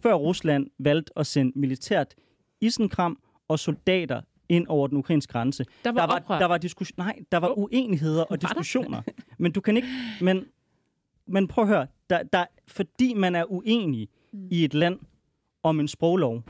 [0.02, 2.14] før Rusland valgte at sende militært
[2.60, 5.64] isenkram og soldater ind over den ukrainske grænse.
[5.84, 6.38] Der var der var, oprør.
[6.38, 9.02] der var, diskus- nej, der var uenigheder og diskussioner.
[9.38, 9.88] Men du kan ikke...
[10.20, 10.44] Men,
[11.30, 11.86] men prøv at høre.
[12.10, 14.48] Der, der, fordi man er uenig Mm.
[14.50, 14.98] i et land
[15.62, 16.42] om en sproglov,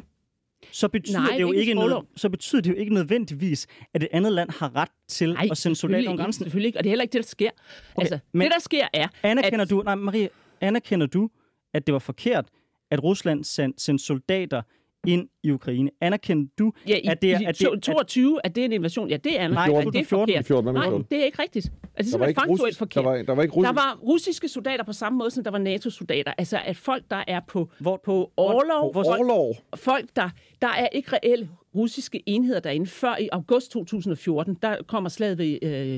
[0.73, 4.09] så betyder, Nej, det jo ikke noget, så betyder det jo ikke nødvendigvis, at et
[4.13, 6.45] andet land har ret til Nej, at sende soldater ikke, grænsen.
[6.45, 7.51] Selvfølgelig ikke, og det er heller ikke det, der sker.
[7.95, 10.29] Okay, altså, men- det, der sker, er, Anerkender at- du, nej, Marie,
[10.61, 11.31] anerkender du,
[11.75, 12.49] at det var forkert,
[12.91, 14.63] at Rusland sendte, sendte soldater
[15.07, 15.91] ind i Ukraine?
[16.01, 17.49] Anerkender du, Ja, i, at det er...
[17.49, 19.09] At det, at, 22, at det er en invasion.
[19.09, 20.29] Ja, det er Nej, nej, det er 2014.
[20.33, 20.47] forkert.
[20.47, 21.07] 14, hvad med Nej, 14?
[21.11, 21.73] det er ikke rigtigt.
[21.97, 23.05] Altså, det er Der faktuelt russisk, forkert.
[23.05, 23.75] der var, der var ikke Der russisk.
[23.77, 26.33] var russiske soldater på samme måde, som der var NATO-soldater.
[26.39, 29.55] Altså, at folk, der er på, Hvor- på overlov, hvor- folk, Overlov.
[29.77, 30.31] folk der,
[30.63, 32.87] der er ikke reelle russiske enheder derinde.
[32.87, 35.95] Før i august 2014, der kommer slaget ved øh,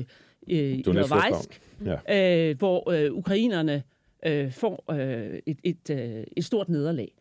[0.49, 2.49] øh, Ilovaisk, Ja.
[2.49, 3.83] øh, hvor øh, ukrainerne
[4.25, 7.11] øh, får øh, et, et, øh, et stort nederlag.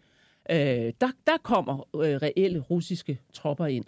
[0.50, 3.84] Øh, der, der kommer øh, reelle russiske tropper ind.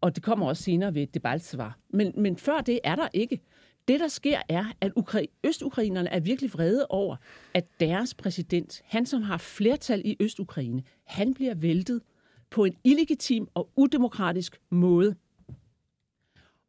[0.00, 1.78] Og det kommer også senere ved Debaltsvar.
[1.90, 3.40] Men, men før det er der ikke.
[3.88, 7.16] Det, der sker, er, at Ukra- østukrainerne er virkelig vrede over,
[7.54, 12.02] at deres præsident, han som har flertal i Østukraine, han bliver væltet
[12.50, 15.14] på en illegitim og udemokratisk måde.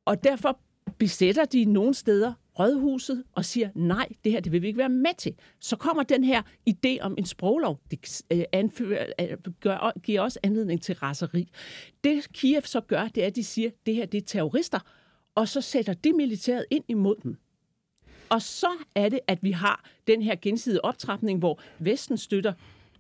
[0.06, 0.60] Og derfor
[0.98, 4.90] besætter de nogle steder rådhuset og siger, nej, det her det vil vi ikke være
[4.90, 5.36] med til.
[5.60, 7.80] Så kommer den her idé om en sproglov.
[7.92, 11.50] Det øh, anfører, øh, gør, giver også anledning til raseri.
[12.04, 14.80] Det Kiev så gør, det er, at de siger, det her det er terrorister,
[15.36, 17.38] og så sætter de militæret ind imod dem.
[18.30, 22.54] Og så er det, at vi har den her gensidige optrapning, hvor Vesten støtter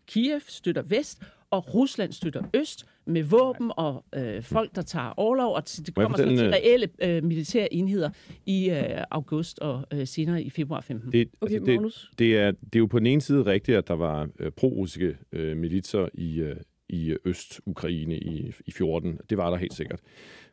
[0.07, 5.55] Kiev, støtter Vest, og Rusland støtter Øst med våben og øh, folk, der tager overlov,
[5.55, 8.09] og det kommer så til en, reelle øh, militære enheder
[8.45, 11.11] i øh, august og øh, senere i februar 15.
[11.11, 12.11] Det, Okay, altså, det, Magnus.
[12.19, 15.17] det, er, det er jo på den ene side rigtigt, at der var øh, pro-russiske
[15.31, 16.55] øh, militser i, øh,
[16.89, 19.19] i Øst-Ukraine i, i 14.
[19.29, 19.99] Det var der helt sikkert.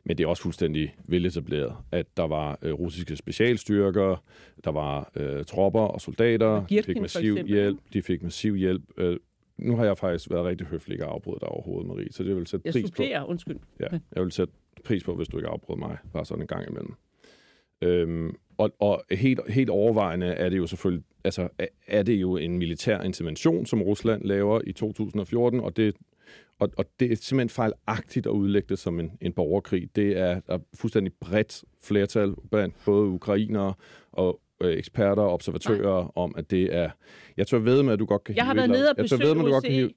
[0.03, 4.23] Men det er også fuldstændig veletableret, at der var øh, russiske specialstyrker,
[4.63, 8.55] der var øh, tropper og soldater, de Girkin fik for massiv hjælp, de fik massiv
[8.55, 8.83] hjælp.
[8.97, 9.17] Øh,
[9.57, 12.35] nu har jeg faktisk været rigtig høflig ikke at afbryde dig overhovedet, Marie, så det
[12.35, 12.87] vil sætte Jeg pris på.
[12.87, 13.57] supplerer, undskyld.
[13.79, 14.53] Ja, jeg vil sætte
[14.85, 16.93] pris på, hvis du ikke afbryder mig, bare sådan en gang imellem.
[17.81, 22.37] Øhm, og og helt, helt overvejende er det jo selvfølgelig, altså er- er det jo
[22.37, 25.95] en militær intervention, som Rusland laver i 2014, og det,
[26.59, 29.95] og, og det er simpelthen fejlagtigt at udlægge det som en, en borgerkrig.
[29.95, 33.73] Det er der er fuldstændig bredt flertal blandt både ukrainere
[34.11, 36.11] og øh, eksperter og observatører Nej.
[36.15, 36.89] om, at det er...
[37.37, 38.89] Jeg tror ved med, at du godt kan Jeg har hive et været eller- nede
[38.91, 39.91] og jeg tør ved med, at du godt kan hive,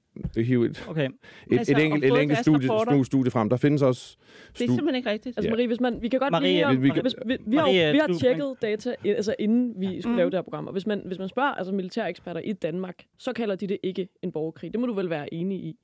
[0.44, 1.09] hive et, okay.
[1.50, 2.90] et, Altså, et enkelt, et enkelt studie, rapporter.
[2.92, 3.48] studie, studie frem.
[3.48, 4.16] Der findes også...
[4.53, 5.38] Det er simpelthen ikke rigtigt.
[5.38, 5.50] Altså.
[5.50, 6.68] Marie, hvis man, vi kan godt Marie, lige...
[6.70, 9.35] vi- vi om- kan- hvis, vi, vi, har, Marie, vi har du- tjekket data, altså
[9.38, 10.16] inden vi skulle Mm.
[10.16, 10.66] lave det her program.
[10.66, 13.79] Og hvis man, hvis man spørger altså militære eksperter i Danmark, så kalder de det
[13.83, 14.72] ikke en borgerkrig.
[14.72, 15.77] Det må du vel være enig i.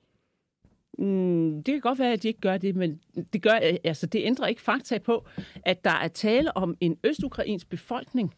[0.98, 3.00] Mm, det kan godt være, at de ikke gør det, men
[3.32, 5.26] det, gør, altså, det ændrer ikke fakta på,
[5.64, 8.34] at der er tale om en østukrainsk befolkning,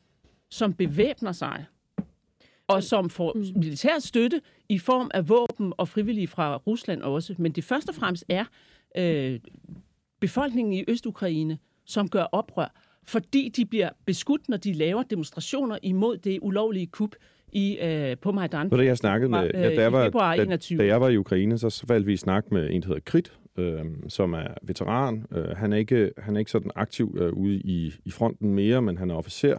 [0.52, 1.64] som bevæbner sig,
[2.68, 3.44] og som får Mm.
[3.56, 7.34] militær støtte i form af våben og frivillige fra Rusland også.
[7.38, 8.44] Men det først og fremmest er
[8.98, 9.40] øh,
[10.20, 16.16] befolkningen i Østukraine, som gør oprør, fordi de bliver beskudt, når de laver demonstrationer imod
[16.16, 17.14] det ulovlige kup
[17.52, 18.68] i, øh, på Majdan.
[18.68, 20.78] Du, jeg snakkede med, Øh, ja, da, jeg var, februar da, 21.
[20.78, 23.32] da jeg var i Ukraine, så faldt vi i snak med en, der hedder Krit,
[23.56, 25.26] øh, som er veteran.
[25.32, 28.82] Øh, han, er ikke, han er ikke sådan aktiv øh, ude i, i fronten mere,
[28.82, 29.56] men han er officer.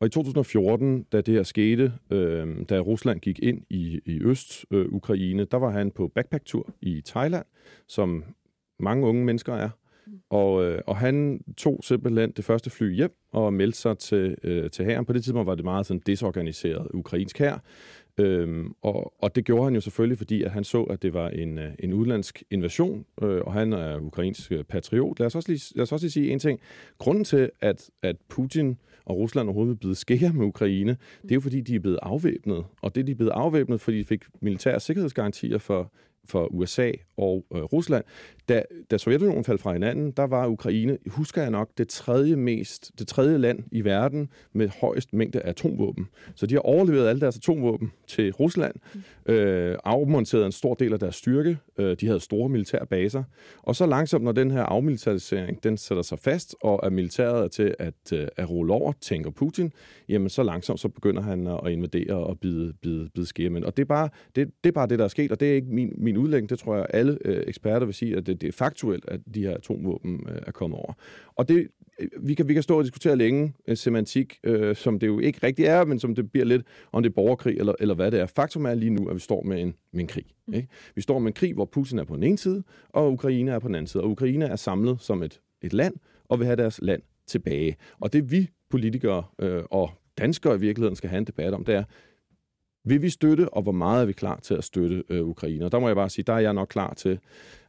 [0.00, 5.44] Og i 2014, da det her skete, øh, da Rusland gik ind i, i Øst-Ukraine,
[5.44, 7.44] der var han på backpack-tur i Thailand,
[7.86, 8.24] som
[8.78, 9.70] mange unge mennesker er.
[10.30, 14.70] Og, øh, og han tog simpelthen det første fly hjem og meldte sig til, øh,
[14.70, 15.04] til hæren.
[15.04, 17.62] På det tidspunkt var det meget sådan desorganiseret ukrainsk hær.
[18.18, 21.28] Øhm, og, og det gjorde han jo selvfølgelig, fordi at han så, at det var
[21.28, 25.18] en, øh, en udlandsk invasion, øh, og han er ukrainsk patriot.
[25.18, 26.60] Lad os, også lige, lad os også lige sige en ting.
[26.98, 31.34] Grunden til, at, at Putin og Rusland overhovedet vil blive skære med Ukraine, det er
[31.34, 32.64] jo fordi, de er blevet afvæbnet.
[32.82, 35.92] Og det er de er blevet afvæbnet, fordi de fik militære sikkerhedsgarantier for
[36.24, 38.04] for USA og øh, Rusland.
[38.48, 42.90] Da, da Sovjetunionen faldt fra hinanden, der var Ukraine, husker jeg nok, det tredje, mest,
[42.98, 46.08] det tredje land i verden med højst mængde af atomvåben.
[46.34, 48.74] Så de har overleveret alle deres atomvåben til Rusland,
[49.26, 51.58] øh, afmonteret en stor del af deres styrke.
[51.78, 53.22] Øh, de havde store militære baser.
[53.62, 57.48] Og så langsomt, når den her afmilitarisering den sætter sig fast, og er militæret er
[57.48, 59.72] til at, øh, at rulle over, tænker Putin,
[60.08, 63.64] jamen så langsomt så begynder han at invadere og bide, bide, bide skærmen.
[63.64, 65.54] Og det er, bare, det, det er bare det, der er sket, og det er
[65.54, 66.50] ikke min, min udlægning.
[66.50, 69.42] Det tror jeg, alle øh, eksperter vil sige, at det, det er faktuelt, at de
[69.42, 70.92] her atomvåben øh, er kommet over.
[71.34, 71.68] Og det,
[72.00, 75.18] øh, vi kan, vi kan stå og diskutere længe øh, semantik, øh, som det jo
[75.18, 78.10] ikke rigtig er, men som det bliver lidt, om det er borgerkrig eller, eller hvad
[78.10, 78.26] det er.
[78.26, 80.26] Faktum er lige nu, at vi står med en, med en krig.
[80.46, 80.54] Mm.
[80.54, 80.68] Ikke?
[80.94, 83.58] Vi står med en krig, hvor Putin er på den ene side, og Ukraine er
[83.58, 84.02] på den anden side.
[84.02, 85.94] Og Ukraine er samlet som et, et land,
[86.28, 87.76] og vil have deres land tilbage.
[88.00, 91.74] Og det vi politikere øh, og danskere i virkeligheden skal have en debat om, det
[91.74, 91.84] er,
[92.84, 95.64] vil vi støtte, og hvor meget er vi klar til at støtte øh, Ukraine?
[95.64, 97.18] Og der må jeg bare sige, der er jeg nok klar til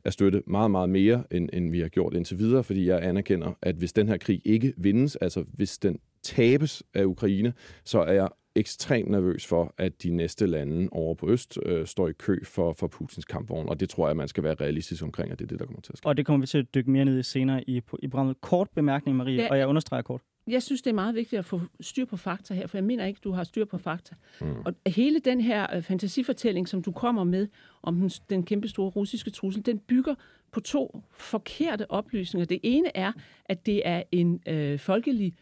[0.04, 3.52] at støtte meget, meget mere, end, end vi har gjort indtil videre, fordi jeg anerkender,
[3.62, 8.13] at hvis den her krig ikke vindes, altså hvis den tabes af Ukraine, så er
[8.13, 12.43] jeg ekstremt nervøs for, at de næste lande over på Øst øh, står i kø
[12.43, 15.45] for, for Putins kampvogn, og det tror jeg, man skal være realistisk omkring, at det
[15.45, 16.08] er det, der kommer til at ske.
[16.08, 18.41] Og det kommer vi til at dykke mere ned i senere i, i programmet.
[18.41, 19.50] Kort bemærkning, Marie, ja.
[19.50, 22.54] og jeg understreger kort jeg synes, det er meget vigtigt at få styr på fakta
[22.54, 24.15] her, for jeg mener ikke, du har styr på fakta.
[24.41, 24.56] Mm.
[24.65, 27.47] Og hele den her øh, fantasifortælling, som du kommer med
[27.84, 30.15] om den, den kæmpe store russiske trussel, den bygger
[30.51, 32.45] på to forkerte oplysninger.
[32.45, 33.12] Det ene er,
[33.45, 35.34] at det er en øh, folkelig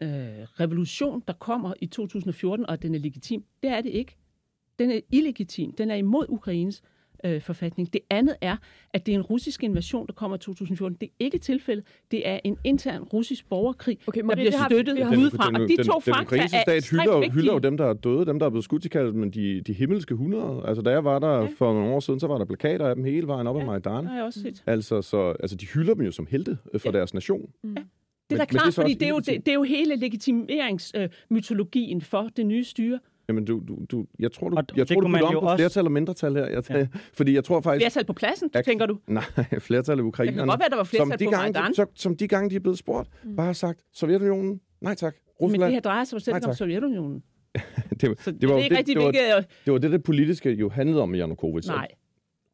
[0.00, 0.08] øh,
[0.60, 3.44] revolution, der kommer i 2014, og at den er legitim.
[3.62, 4.16] Det er det ikke.
[4.78, 5.72] Den er illegitim.
[5.72, 6.82] Den er imod Ukraines
[7.24, 7.92] øh, forfatning.
[7.92, 8.56] Det andet er,
[8.92, 10.96] at det er en russisk invasion, der kommer i 2014.
[11.00, 11.84] Det er ikke tilfældet.
[12.10, 15.46] Det er en intern russisk borgerkrig, okay, der bliver støttet har, udefra.
[15.46, 17.92] Den, den, og de to den, fakta den stat hylder, hylder jo dem, der er
[17.92, 20.62] døde, dem, der er blevet skudt i kaldet, men de, de himmelske hundrede.
[20.66, 21.48] Altså, da jeg var der ja.
[21.58, 23.66] for nogle år siden, så var der plakater af dem hele vejen op ja, ad
[23.66, 24.06] Majdan.
[24.06, 24.62] Har jeg også set.
[24.66, 26.98] Altså, så, altså, de hylder dem jo som helte øh, for ja.
[26.98, 27.50] deres nation.
[27.62, 27.74] Mm.
[27.76, 27.82] Ja.
[28.30, 29.96] Det er da klart, det er fordi det er, jo, det, det er jo hele
[29.96, 33.00] legitimeringsmytologien øh, for det nye styre.
[33.28, 35.56] Jamen, du, du, du, jeg tror, du, og jeg tror, du putter om på også...
[35.56, 36.46] flertal og mindretal her.
[36.46, 36.86] Jeg, ja.
[37.18, 37.84] Fordi jeg tror faktisk...
[37.84, 38.98] Flertal på pladsen, jeg, tænker du?
[39.06, 39.24] Nej,
[39.58, 40.36] flertal af ukrainerne.
[40.36, 41.74] Det kan godt være, der var flertal som på gange, Majdan.
[41.74, 43.36] Som, som de gange, de er blevet spurgt, mm.
[43.36, 45.16] bare har sagt, Sovjetunionen, nej tak.
[45.40, 47.22] Rusland, Men det her drejer sig selv om Sovjetunionen.
[48.00, 49.10] det, var, det, var, det, det, det, var,
[49.64, 51.66] det var det, det politiske jo handlede om Janukovic.
[51.66, 51.88] Nej,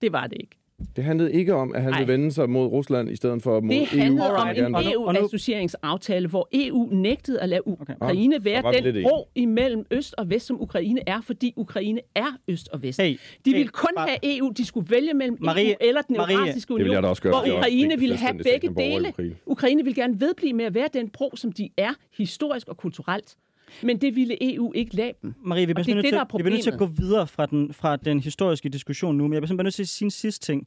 [0.00, 0.59] det var det ikke.
[0.96, 3.74] Det handlede ikke om, at han ville vende sig mod Rusland i stedet for mod
[3.74, 3.80] EU.
[3.80, 8.44] Det handlede EU, om en EU-associeringsaftale, hvor EU nægtede at lade Ukraine okay.
[8.44, 12.82] være den bro imellem Øst og Vest, som Ukraine er, fordi Ukraine er Øst og
[12.82, 13.00] Vest.
[13.00, 14.08] Hey, de ville kun bare...
[14.08, 17.32] have EU, de skulle vælge mellem Marie, EU eller den eurasiske union, det også gøre.
[17.32, 19.14] hvor Ukraine ville have begge dele.
[19.46, 23.36] Ukraine ville gerne vedblive med at være den bro, som de er historisk og kulturelt.
[23.82, 25.34] Men det ville EU ikke lade dem.
[25.44, 27.72] Marie, vi bliver, nødt, det, til, vi bliver nødt til at gå videre fra den,
[27.72, 30.66] fra den historiske diskussion nu, men jeg bliver nødt til at sige en sidste ting.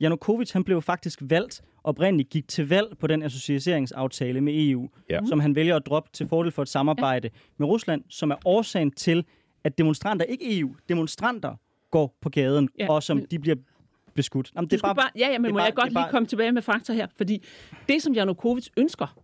[0.00, 5.20] Janukovic han blev faktisk valgt, oprindeligt gik til valg på den associeringsaftale med EU, ja.
[5.28, 7.38] som han vælger at droppe til fordel for et samarbejde ja.
[7.58, 9.24] med Rusland, som er årsagen til,
[9.64, 11.54] at demonstranter, ikke EU, demonstranter
[11.90, 13.56] går på gaden, ja, og som de bliver
[14.14, 14.52] beskudt.
[14.56, 16.10] Jamen, det er bare, bare, ja, ja, men må bare, jeg godt lige bare...
[16.10, 17.44] komme tilbage med fakta her, fordi
[17.88, 19.18] det, som Janukovic ønsker,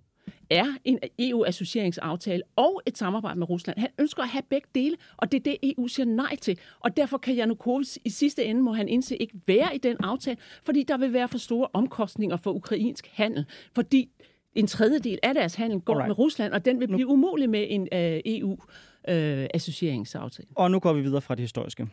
[0.51, 3.79] er en EU-associeringsaftale og et samarbejde med Rusland.
[3.79, 6.59] Han ønsker at have begge dele, og det er det, EU siger nej til.
[6.81, 10.37] Og derfor kan Janukovic i sidste ende, må han indse, ikke være i den aftale,
[10.65, 13.45] fordi der vil være for store omkostninger for ukrainsk handel.
[13.75, 14.11] Fordi
[14.55, 16.09] en tredjedel af deres handel går Alright.
[16.09, 20.49] med Rusland, og den vil blive umulig med en øh, EU-associeringsaftale.
[20.51, 21.89] Uh, og nu går vi videre fra det historiske.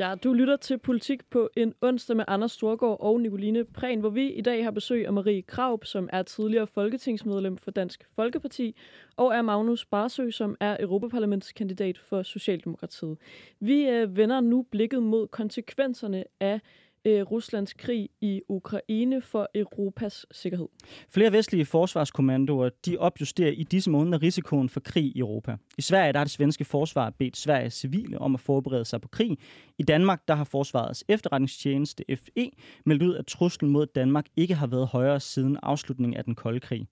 [0.00, 4.10] Ja, du lytter til Politik på en onsdag med Anders Storgård og Nicoline Prehn, hvor
[4.10, 8.76] vi i dag har besøg af Marie Kraup, som er tidligere folketingsmedlem for Dansk Folkeparti,
[9.16, 13.18] og af Magnus Barsø, som er Europaparlamentskandidat for Socialdemokratiet.
[13.60, 16.60] Vi øh, vender nu blikket mod konsekvenserne af
[17.08, 20.68] øh, Ruslands krig i Ukraine for Europas sikkerhed.
[21.10, 25.56] Flere vestlige forsvarskommandoer de opjusterer i disse måneder risikoen for krig i Europa.
[25.78, 29.08] I Sverige der har det svenske forsvar bedt Sveriges civile om at forberede sig på
[29.08, 29.38] krig.
[29.78, 32.50] I Danmark der har forsvarets efterretningstjeneste FE
[32.86, 36.60] meldt ud, at truslen mod Danmark ikke har været højere siden afslutningen af den kolde
[36.60, 36.86] krig.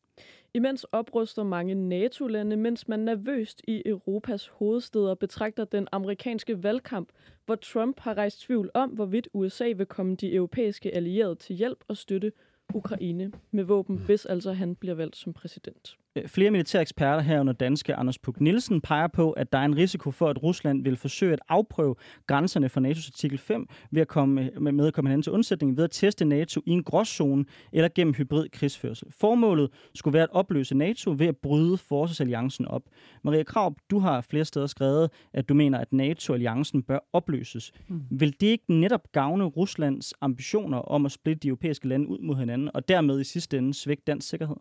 [0.55, 7.09] Imens opruster mange NATO-lande, mens man nervøst i Europas hovedsteder betragter den amerikanske valgkamp,
[7.47, 11.85] hvor Trump har rejst tvivl om, hvorvidt USA vil komme de europæiske allierede til hjælp
[11.89, 12.33] og støtte
[12.75, 15.97] Ukraine med våben, hvis altså han bliver valgt som præsident.
[16.17, 19.77] Øh, flere militære eksperter herunder danske Anders Puk Nielsen peger på, at der er en
[19.77, 21.95] risiko for, at Rusland vil forsøge at afprøve
[22.27, 25.85] grænserne for NATO's artikel 5 ved at komme med, at komme hen til undsætning ved
[25.85, 29.09] at teste NATO i en gråzone eller gennem hybrid krigsførsel.
[29.11, 32.83] Formålet skulle være at opløse NATO ved at bryde forsvarsalliancen op.
[33.23, 37.73] Maria Krav, du har flere steder skrevet, at du mener, at NATO-alliancen bør opløses.
[37.89, 38.03] Mm.
[38.11, 42.37] Vil det ikke netop gavne Ruslands ambitioner om at splitte de europæiske lande ud mod
[42.37, 44.57] hinanden, og dermed i sidste ende svække dansk sikkerhed?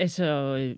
[0.00, 0.76] Altså, øh,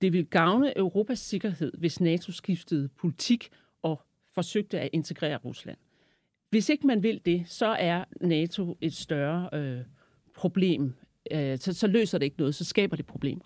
[0.00, 3.48] det vil gavne Europas sikkerhed, hvis NATO skiftede politik
[3.82, 4.02] og
[4.34, 5.78] forsøgte at integrere Rusland.
[6.50, 9.80] Hvis ikke man vil det, så er NATO et større øh,
[10.34, 10.94] problem.
[11.30, 13.44] Øh, så, så løser det ikke noget, så skaber det problemer.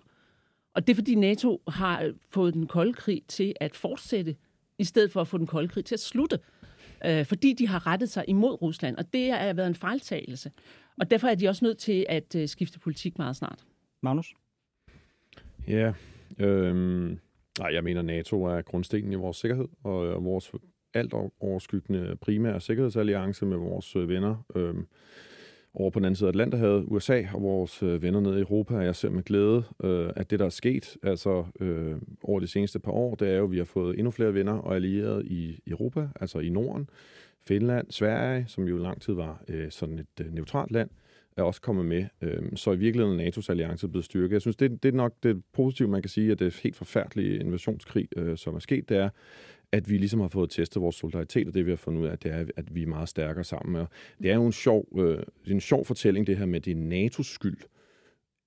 [0.74, 4.36] Og det er fordi NATO har fået den kolde krig til at fortsætte,
[4.78, 6.38] i stedet for at få den kolde krig til at slutte.
[7.04, 10.50] Øh, fordi de har rettet sig imod Rusland, og det har været en fejltagelse.
[11.00, 13.64] Og derfor er de også nødt til at øh, skifte politik meget snart.
[14.02, 14.34] Magnus?
[15.68, 15.92] Ja,
[16.38, 17.18] øhm,
[17.58, 20.52] nej, jeg mener, NATO er grundstenen i vores sikkerhed, og, øh, vores
[20.94, 24.86] alt overskyggende primære sikkerhedsalliance med vores øh, venner øhm,
[25.74, 28.76] over på den anden side af Atlanterhavet, USA og vores øh, venner nede i Europa.
[28.76, 32.78] Jeg ser med glæde, øh, at det, der er sket altså, øh, over de seneste
[32.78, 35.58] par år, det er jo, at vi har fået endnu flere venner og allierede i
[35.66, 36.88] Europa, altså i Norden,
[37.40, 40.90] Finland, Sverige, som jo lang tid var øh, sådan et øh, neutralt land,
[41.36, 42.06] er også kommet med.
[42.22, 44.32] Øhm, så i virkeligheden er NATO's alliance blevet styrket.
[44.32, 46.76] Jeg synes, det, det er nok det positive, man kan sige, at det er helt
[46.76, 49.08] forfærdelige invasionskrig, øh, som er sket, det er,
[49.72, 52.18] at vi ligesom har fået testet vores solidaritet, og det vi har fundet ud af,
[52.18, 53.76] det er, at vi er meget stærkere sammen.
[53.76, 53.88] Og
[54.22, 57.34] det er jo en sjov, øh, en sjov fortælling, det her med, det er NATO's
[57.34, 57.58] skyld,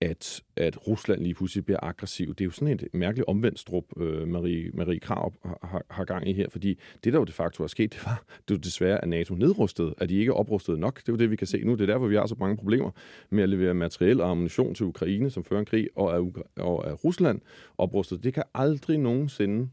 [0.01, 2.29] at, at Rusland lige pludselig bliver aggressiv.
[2.29, 6.29] Det er jo sådan et mærkeligt omvendt strup, øh, Marie, Marie Krav har, har gang
[6.29, 9.01] i her, fordi det, der jo de facto er sket, det var det var desværre,
[9.01, 10.99] at NATO nedrustede, at de ikke er oprustet nok.
[10.99, 11.71] Det er jo det, vi kan se nu.
[11.71, 12.91] Det er derfor, vi har så mange problemer
[13.29, 16.83] med at levere materiel og ammunition til Ukraine, som fører en krig, og er, og
[16.87, 17.41] er Rusland
[17.77, 18.23] oprustet.
[18.23, 19.69] Det kan aldrig nogensinde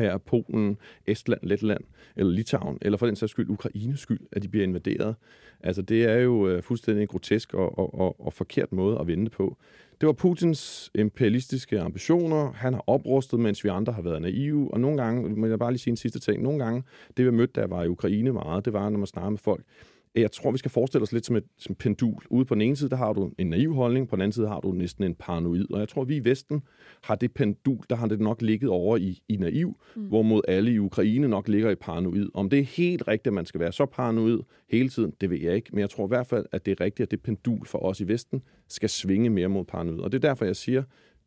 [0.00, 1.84] være Polen, Estland, Letland
[2.16, 5.14] eller Litauen, eller for den sags skyld Ukraines skyld, at de bliver invaderet.
[5.60, 9.30] Altså, det er jo øh, fuldstændig grotesk og, og, og, og forkert måde at vende
[9.30, 9.56] på.
[10.00, 12.52] Det var Putins imperialistiske ambitioner.
[12.52, 14.74] Han har oprustet, mens vi andre har været naive.
[14.74, 16.82] Og nogle gange, må jeg bare lige sige en sidste ting, nogle gange,
[17.16, 19.64] det vi mødte, der var i Ukraine meget, det var, når man snakker med folk,
[20.14, 22.22] jeg tror, vi skal forestille os lidt som et som pendul.
[22.30, 24.48] Ude på den ene side, der har du en naiv holdning, på den anden side
[24.48, 25.72] har du næsten en paranoid.
[25.72, 26.62] Og jeg tror, vi i Vesten
[27.02, 30.02] har det pendul, der har det nok ligget over i, i naiv, mm.
[30.02, 32.28] hvorimod alle i Ukraine nok ligger i paranoid.
[32.34, 34.38] Om det er helt rigtigt, at man skal være så paranoid
[34.70, 35.68] hele tiden, det ved jeg ikke.
[35.72, 38.00] Men jeg tror i hvert fald, at det er rigtigt, at det pendul for os
[38.00, 39.98] i Vesten skal svinge mere mod paranoid.
[39.98, 40.82] Og det er derfor, jeg siger,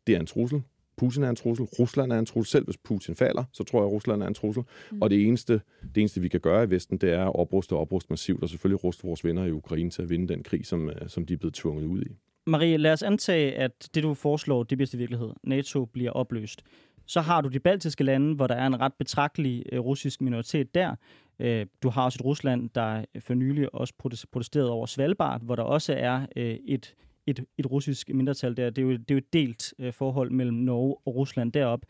[0.06, 0.62] det er en trussel.
[0.96, 2.50] Putin er en trussel, Rusland er en trussel.
[2.50, 4.64] Selv hvis Putin falder, så tror jeg, at Rusland er en trussel.
[4.90, 5.02] Mm.
[5.02, 5.60] Og det eneste,
[5.94, 8.48] det eneste, vi kan gøre i Vesten, det er at opruste og opruste massivt, og
[8.48, 11.34] selvfølgelig ruste vores venner i Ukraine til at vinde den krig, som, øh, som de
[11.34, 12.16] er blevet tvunget ud i.
[12.46, 15.30] Marie, lad os antage, at det, du foreslår, det bliver til virkelighed.
[15.42, 16.62] NATO bliver opløst.
[17.06, 20.74] Så har du de baltiske lande, hvor der er en ret betragtelig øh, russisk minoritet
[20.74, 20.94] der.
[21.38, 23.94] Øh, du har også et Rusland, der for nylig også
[24.32, 26.26] protesterede over Svalbard, hvor der også er
[26.66, 26.94] et
[27.26, 28.70] et, et russisk mindretal der.
[28.70, 31.80] Det er jo, det er jo et delt øh, forhold mellem Norge og Rusland derop.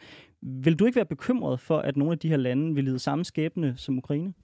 [0.40, 3.24] Vil du ikke være bekymret for, at nogle af de her lande vil lide samme
[3.24, 4.34] skæbne som Ukraine?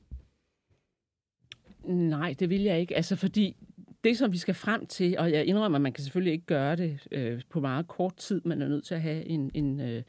[1.84, 2.96] Nej, det vil jeg ikke.
[2.96, 3.56] Altså fordi
[4.04, 6.76] det, som vi skal frem til, og jeg indrømmer, at man kan selvfølgelig ikke gøre
[6.76, 10.02] det øh, på meget kort tid, man er nødt til at have en, en, øh,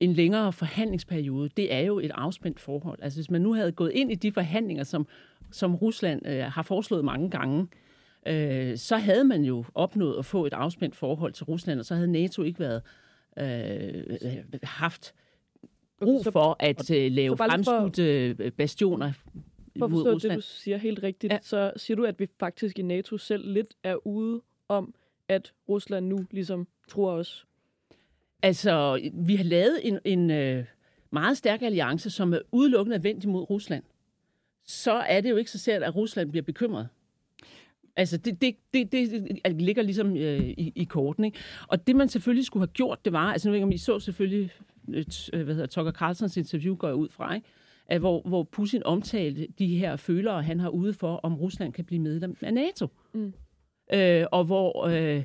[0.00, 2.98] en længere forhandlingsperiode, det er jo et afspændt forhold.
[3.02, 5.06] Altså hvis man nu havde gået ind i de forhandlinger, som,
[5.50, 7.87] som Rusland øh, har foreslået mange gange, øh,
[8.28, 11.94] øh, så havde man jo opnået at få et afspændt forhold til Rusland, og så
[11.94, 12.82] havde NATO ikke været
[13.38, 14.18] øh,
[14.62, 15.14] haft
[16.00, 19.12] brug for at øh, lave fremskudte for, bastioner
[19.78, 20.32] for at forstå Rusland.
[20.32, 21.38] det, du siger helt rigtigt, ja.
[21.42, 24.94] så siger du, at vi faktisk i NATO selv lidt er ude om,
[25.28, 27.46] at Rusland nu ligesom tror os.
[28.42, 30.64] Altså, vi har lavet en, en øh,
[31.10, 33.84] meget stærk alliance, som er udelukkende vendt imod Rusland.
[34.64, 36.88] Så er det jo ikke så sært, at Rusland bliver bekymret.
[37.98, 41.38] Altså, det, det, det, det ligger ligesom øh, i, i korten, ikke?
[41.68, 43.78] Og det, man selvfølgelig skulle have gjort, det var, altså nu ved jeg om I
[43.78, 44.50] så selvfølgelig,
[44.94, 47.46] et, øh, hvad hedder Tucker Carlsons interview, går jeg ud fra, ikke?
[47.86, 51.84] At hvor, hvor Putin omtalte de her følere, han har ude for, om Rusland kan
[51.84, 52.86] blive medlem af NATO.
[53.14, 53.32] Mm.
[53.92, 55.24] Øh, og hvor øh,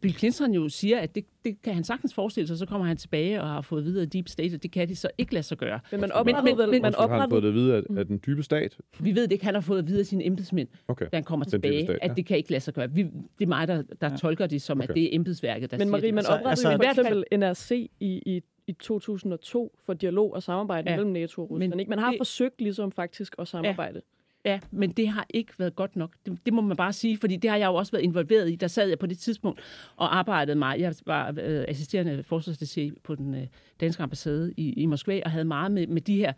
[0.00, 2.96] Bill Clinton jo siger, at det, det kan han sagtens forestille sig, så kommer han
[2.96, 5.58] tilbage og har fået videre Deep State, og det kan de så ikke lade sig
[5.58, 5.80] gøre.
[5.90, 7.14] Men man oprettede men, men, men, man oprettede...
[7.14, 8.78] har han fået det at vide af, af den dybe stat?
[9.00, 9.44] Vi ved det ikke.
[9.44, 11.06] Han har fået at vide af sine embedsmænd, okay.
[11.12, 12.10] da han kommer tilbage, stat, ja.
[12.10, 12.90] at det kan ikke lade sig gøre.
[12.90, 14.16] Vi, det er mig, der, der ja.
[14.16, 14.88] tolker det som, okay.
[14.88, 16.14] at det er embedsværket, der men siger Marie, det.
[16.14, 20.96] man oprettede altså, for eksempel NRC i, i i 2002 for dialog og samarbejde ja.
[20.96, 21.70] mellem NATO og Rusland.
[21.70, 21.90] Men ikke?
[21.90, 23.94] Man har det, forsøgt ligesom faktisk at samarbejde.
[23.94, 24.21] Ja,
[24.70, 26.12] men det har ikke været godt nok.
[26.26, 28.56] Det, det må man bare sige, fordi det har jeg jo også været involveret i.
[28.56, 29.60] Der sad jeg på det tidspunkt
[29.96, 30.80] og arbejdede mig.
[30.80, 33.46] Jeg var øh, assisterende forsvarsdesché på den øh,
[33.80, 36.32] danske ambassade i, i Moskva og havde meget med, med de her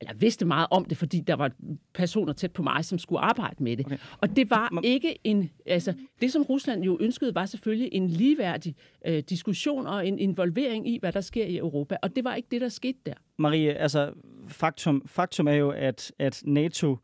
[0.00, 1.50] eller vidste meget om det, fordi der var
[1.94, 3.86] personer tæt på mig, som skulle arbejde med det.
[3.86, 3.98] Okay.
[4.20, 5.50] Og det var ikke en...
[5.66, 8.74] Altså, det, som Rusland jo ønskede, var selvfølgelig en ligeværdig
[9.06, 11.96] øh, diskussion og en involvering i, hvad der sker i Europa.
[12.02, 13.14] Og det var ikke det, der skete der.
[13.38, 14.12] Marie, altså,
[14.48, 16.98] faktum, faktum er jo, at, at NATO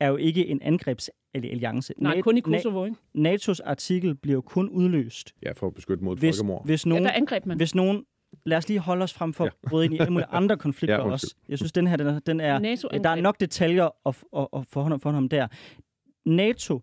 [0.00, 1.94] er jo ikke en angrebsalliance.
[1.98, 2.96] Nej, kun i Kosovo, ikke?
[3.18, 5.34] NATO's artikel bliver jo kun udløst.
[5.42, 6.64] Ja, for at beskytte mod hvis, folkemord.
[6.64, 7.56] Hvis nogen, Ja, der angreb man.
[7.56, 8.04] hvis nogen
[8.46, 10.96] lad os lige holde os frem for at bryde ind i alle mulige andre konflikter
[11.00, 11.34] Ja, ja, også.
[11.48, 14.66] Jeg synes, den her, den er, den er der er nok detaljer at, at, at
[14.68, 15.46] få hånd om, få hånd om der.
[16.26, 16.82] NATO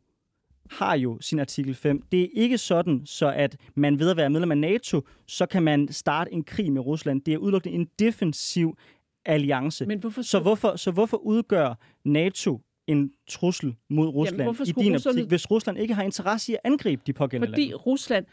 [0.72, 2.02] har jo sin artikel 5.
[2.12, 5.64] Det er ikke sådan, så at man ved at være medlem af NATO, så kan
[5.64, 7.22] man starte en krig med Rusland.
[7.22, 8.78] Det er udelukkende en defensiv
[9.26, 9.86] alliance.
[9.86, 11.74] Men hvorfor Så hvorfor, så hvorfor udgør
[12.06, 16.52] NATO en trussel mod Rusland hvorfor i din russerne- optik, hvis Rusland ikke har interesse
[16.52, 17.76] i at angribe de pågældende Fordi lande?
[17.76, 18.26] Rusland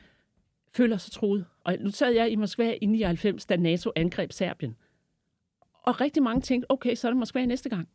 [0.75, 1.45] føler sig truet.
[1.65, 4.77] Og nu sad jeg i Moskva i 99, da NATO angreb Serbien.
[5.83, 7.89] Og rigtig mange tænkte, okay, så er det Moskva næste gang.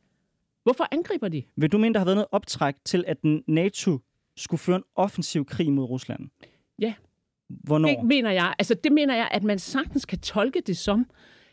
[0.63, 1.43] Hvorfor angriber de?
[1.55, 3.99] Vil du mene, der har været noget optræk til, at NATO
[4.37, 6.29] skulle føre en offensiv krig mod Rusland?
[6.79, 6.93] Ja.
[7.49, 7.89] Hvornår?
[7.89, 8.55] Det mener jeg.
[8.59, 11.05] Altså, det mener jeg, at man sagtens kan tolke det som,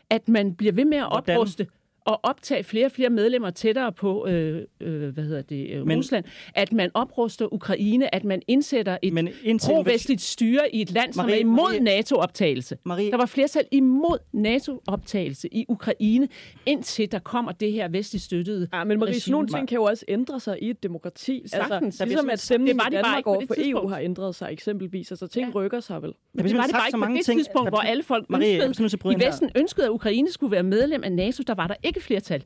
[0.09, 1.37] at man bliver ved med at Hvordan?
[1.37, 1.67] opruste
[2.05, 5.97] og optage flere og flere medlemmer tættere på øh, øh, hvad hedder det, øh, Men-
[5.97, 6.25] Rusland.
[6.55, 11.13] At man opruster Ukraine, at man indsætter et Men indtil pro-vestligt styre i et land,
[11.13, 12.77] som Marie- er imod NATO-optagelse.
[12.85, 16.27] Marie, Der var flertal imod NATO-optagelse i Ukraine,
[16.65, 19.83] indtil der kommer det her vestligt støttede Ja, men Marie, sådan nogle ting kan jo
[19.83, 21.41] også ændre sig i et demokrati.
[21.45, 21.83] Sagtens.
[22.01, 23.97] Altså, ligesom at stemningen Det var i de bare Danmark over det for EU har
[23.99, 25.11] ændret sig eksempelvis.
[25.11, 25.53] Altså ting Ja.
[25.59, 26.11] rykker sig vel.
[26.33, 28.03] Men det var det bare så ikke på mange det ting, tidspunkt, at- hvor alle
[28.03, 29.25] folk ønskede, at i.
[29.27, 31.43] Vesten ønskede, at Ukraine skulle være medlem af NATO.
[31.47, 32.43] Der var der ikke flertal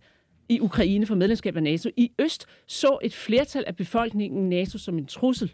[0.50, 1.90] i Ukraine for medlemskab af NATO.
[1.98, 5.54] I Øst så et flertal af befolkningen NATO som en trussel.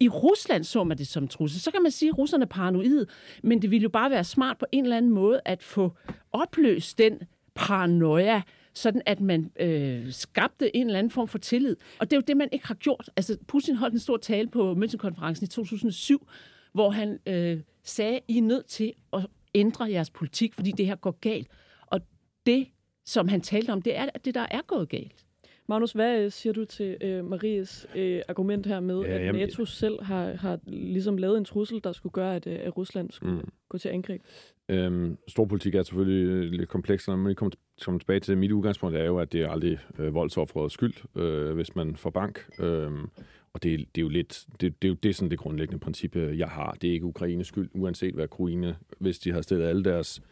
[0.00, 1.60] I Rusland så man det som en trussel.
[1.60, 3.06] Så kan man sige, at russerne er paranoide,
[3.42, 5.92] men det ville jo bare være smart på en eller anden måde at få
[6.32, 7.18] opløst den
[7.54, 8.42] paranoia,
[8.74, 11.76] sådan at man øh, skabte en eller anden form for tillid.
[11.98, 13.10] Og det er jo det, man ikke har gjort.
[13.16, 16.28] Altså, Putin holdt en stor tale på Münchenkonferencen i 2007,
[16.72, 20.96] hvor han øh, sagde, I er nødt til at ændre jeres politik, fordi det her
[20.96, 21.48] går galt.
[21.86, 22.00] Og
[22.46, 22.66] det,
[23.04, 25.24] som han talte om, det er at det, der er gået galt.
[25.68, 29.40] Magnus, hvad øh, siger du til øh, Maries øh, argument her med, Ja, at jamen-
[29.40, 33.10] NATO selv har, har ligesom lavet en trussel, der skulle gøre, at, øh, at Rusland
[33.10, 33.48] skulle Mm.
[33.68, 34.22] gå til angreb?
[34.68, 37.50] Øhm, storpolitik er selvfølgelig øh, lidt komplekst, man lige kommer
[37.84, 40.94] kommer tilbage til det, mit udgangspunkt er jo, at det er aldrig øh, voldsoffrets skyld,
[41.22, 42.46] øh, hvis man får bank.
[42.60, 43.08] Øhm,
[43.52, 45.80] og det, det er jo lidt, det, det, er jo det er sådan det grundlæggende
[45.80, 46.76] princip, øh, jeg har.
[46.82, 50.22] Det er ikke Ukraines skyld, uanset hvad Ukraine, hvis de har stillet alle deres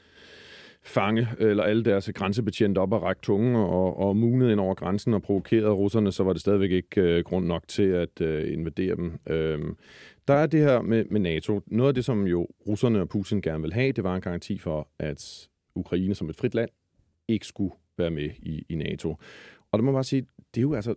[0.84, 5.14] fange, eller alle deres grænsebetjente op og række tunge og, og munet ind over grænsen
[5.14, 8.96] og provokerede russerne, så var det stadigvæk ikke øh, grund nok til at øh, invadere
[8.96, 9.18] dem.
[9.26, 9.60] Øh,
[10.28, 11.60] der er det her med, med NATO.
[11.66, 14.58] Noget af det, som jo russerne og Putin gerne vil have, det var en garanti
[14.58, 16.70] for, at Ukraine som et frit land
[17.28, 19.16] ikke skulle være med i, i NATO.
[19.72, 20.94] Og det må man bare sige, det er jo altså,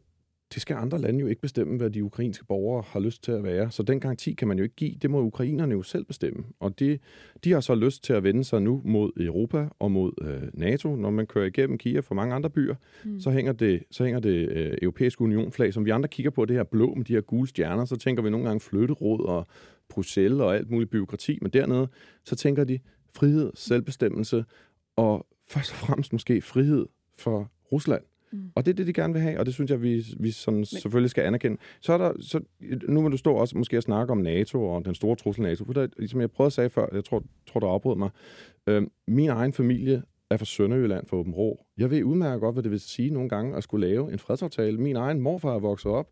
[0.53, 3.43] det skal andre lande jo ikke bestemme, hvad de ukrainske borgere har lyst til at
[3.43, 3.71] være.
[3.71, 4.95] Så den garanti kan man jo ikke give.
[5.01, 6.43] Det må ukrainerne jo selv bestemme.
[6.59, 6.99] Og det,
[7.43, 10.95] de har så lyst til at vende sig nu mod Europa og mod øh, NATO.
[10.95, 12.75] Når man kører igennem Kiev og mange andre byer,
[13.05, 13.19] mm.
[13.19, 16.55] så hænger det, så hænger det øh, europæiske unionflag, som vi andre kigger på, det
[16.55, 19.47] her blå med de her gule stjerner, så tænker vi nogle gange flytteråd og
[19.89, 21.39] Bruxelles og alt muligt byråkrati.
[21.41, 21.87] Men dernede,
[22.23, 22.79] så tænker de
[23.15, 24.45] frihed, selvbestemmelse
[24.95, 26.85] og først og fremmest måske frihed
[27.17, 28.01] for Rusland.
[28.31, 28.51] Mm.
[28.55, 30.57] Og det er det, de gerne vil have, og det synes jeg, vi, vi sådan
[30.57, 30.65] Men...
[30.65, 31.57] selvfølgelig skal anerkende.
[31.81, 32.39] Så er der, så,
[32.87, 35.65] nu vil du stå også måske at snakke om NATO og den store trussel NATO.
[35.65, 38.09] For der, som jeg prøvede at sige før, jeg tror, tror du afbrød mig.
[38.67, 41.65] Øh, min egen familie er fra Sønderjylland, fra Åben Rå.
[41.77, 44.77] Jeg ved udmærket godt, hvad det vil sige nogle gange at skulle lave en fredsaftale.
[44.77, 46.07] Min egen morfar er vokset op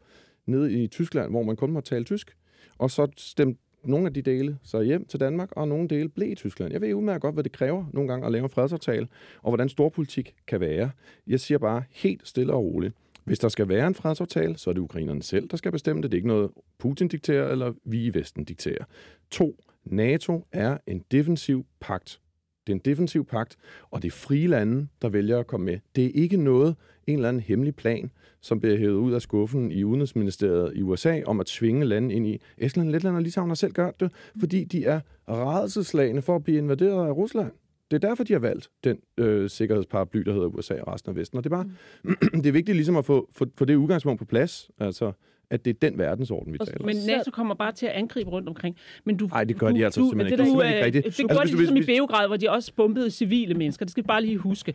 [0.45, 2.36] nede i Tyskland, hvor man kun må tale tysk.
[2.78, 6.32] Og så stemte nogle af de dele så hjem til Danmark, og nogle dele blev
[6.32, 6.72] i Tyskland.
[6.72, 9.08] Jeg ved udmærket godt, hvad det kræver nogle gange at lave en fredsaftale,
[9.42, 10.92] og hvordan storpolitik kan være.
[11.28, 12.94] Jeg siger bare helt stille og roligt.
[13.24, 16.12] Hvis der skal være en fredsaftale, så er det ukrainerne selv, der skal bestemme det.
[16.12, 18.84] Det er ikke noget, Putin dikterer, eller vi i Vesten dikterer.
[19.32, 19.56] To,
[19.86, 22.20] NATO er en defensiv pagt.
[22.68, 23.57] Det er en defensiv pagt,
[23.91, 25.80] og det er frie lande, der vælger at komme med.
[25.95, 26.76] Det er ikke noget,
[27.07, 28.11] en eller anden hemmelig plan,
[28.41, 32.28] som bliver hævet ud af skuffen i Udenrigsministeriet i USA, om at tvinge lande ind
[32.28, 36.43] i Estland, Letland og Litauen har selv gjort det, fordi de er redselslagende for at
[36.43, 37.51] blive invaderet af Rusland.
[37.91, 41.16] Det er derfor, de har valgt den øh, sikkerhedsparaply, der hedder USA og resten af
[41.16, 41.38] Vesten.
[41.38, 41.70] Og det er bare,
[42.41, 45.11] det er vigtigt ligesom at få, få, få det udgangspunkt på plads, altså
[45.50, 46.86] at det er den verdensorden, vi taler om.
[46.86, 48.78] Men Så- NATO kommer bare til at angribe rundt omkring.
[49.06, 50.54] Men du, Nej, det gør du, de altså du, simpelthen det, ikke.
[50.56, 51.04] Du, Det er ikke rigtigt.
[51.04, 53.86] det Altså, gør hvis de ligesom i Beograd, hvor de også bombede civile mennesker.
[53.86, 54.74] Det skal vi bare lige huske.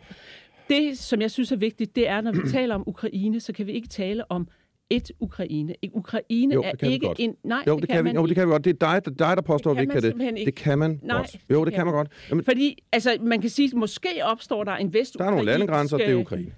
[0.69, 3.67] Det, som jeg synes er vigtigt, det er, når vi taler om Ukraine, så kan
[3.67, 4.47] vi ikke tale om
[4.89, 5.75] et Ukraine.
[5.93, 7.19] Ukraine Jo, er det kan vi ikke godt.
[7.19, 7.35] en...
[7.43, 8.65] Nej, Jo, det, kan, vi, man jo, det kan vi godt.
[8.65, 10.39] Det er dig, der, dig, der påstår, at vi kan ikke kan det.
[10.39, 10.45] ikke.
[10.45, 11.37] Det kan man Nej, også.
[11.51, 11.99] Jo, det det kan kan man man.
[12.05, 12.11] godt.
[12.29, 15.45] Jamen, Fordi, altså, man kan sige, at måske opstår der en vest der er nogle
[15.45, 16.51] landegrænser, det er Ukraine.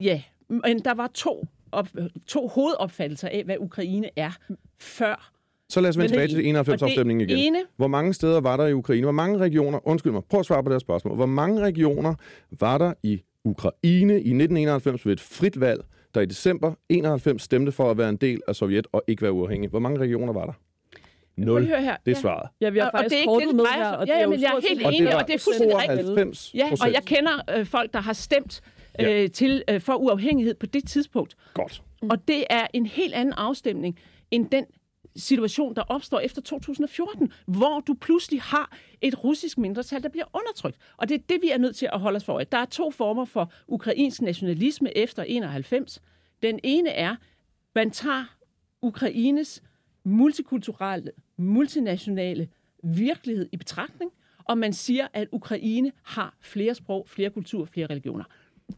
[0.00, 1.88] Ja, men der var to, op,
[2.26, 4.30] to hovedopfattelser af, hvad Ukraine er
[4.80, 5.30] før.
[5.68, 7.38] Så lad os vende Men tilbage til og det 91-afstemningen igen.
[7.54, 9.02] ene- Hvor mange steder var der i Ukraine?
[9.04, 11.14] Hvor mange regioner, undskyld mig, prøv at svare på det her spørgsmål.
[11.16, 12.14] Hvor mange regioner
[12.60, 17.72] var der i Ukraine i 1991 ved et frit valg, der i december 91 stemte
[17.72, 19.70] for at være en del af Sovjet og ikke være uafhængig?
[19.70, 20.52] Hvor mange regioner var der?
[21.36, 21.64] Nul.
[21.66, 21.76] her.
[21.76, 22.14] Det er Ja.
[22.14, 22.48] svaret.
[22.60, 24.18] Ja, vi har Og- og faktisk det er ikke det med her, og Ja, det
[24.20, 26.06] er jo men jeg er helt Og enig, det og det er fuldstændig rigtigt.
[26.06, 28.60] 92 Ja, og jeg kender øh, folk, der har stemt
[29.00, 31.36] øh, til øh, for uafhængighed på det tidspunkt.
[31.54, 31.82] Godt.
[32.10, 33.98] Og det er en helt anden afstemning
[34.30, 34.66] end den
[35.16, 40.76] situation, der opstår efter 2014, hvor du pludselig har et russisk mindretal, der bliver undertrykt.
[40.96, 42.38] Og det er det, vi er nødt til at holde os for.
[42.38, 46.02] Der er to former for ukrainsk nationalisme efter 91.
[46.42, 47.16] Den ene er,
[47.74, 48.24] man tager
[48.82, 49.62] Ukraines
[50.04, 52.48] multikulturelle, multinationale
[52.84, 54.10] virkelighed i betragtning,
[54.44, 58.24] og man siger, at Ukraine har flere sprog, flere kulturer, flere religioner.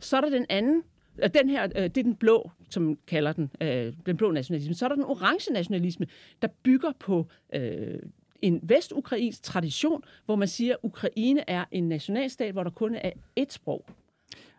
[0.01, 0.83] Så er der den anden,
[1.23, 4.75] og den her, øh, det er den blå, som kalder den, øh, den blå nationalisme.
[4.75, 6.07] Så er der den orange nationalisme,
[6.43, 7.99] der bygger på øh,
[8.43, 13.11] en vestukrainsk tradition, hvor man siger, at Ukraine er en nationalstat, hvor der kun er
[13.41, 13.87] ét sprog.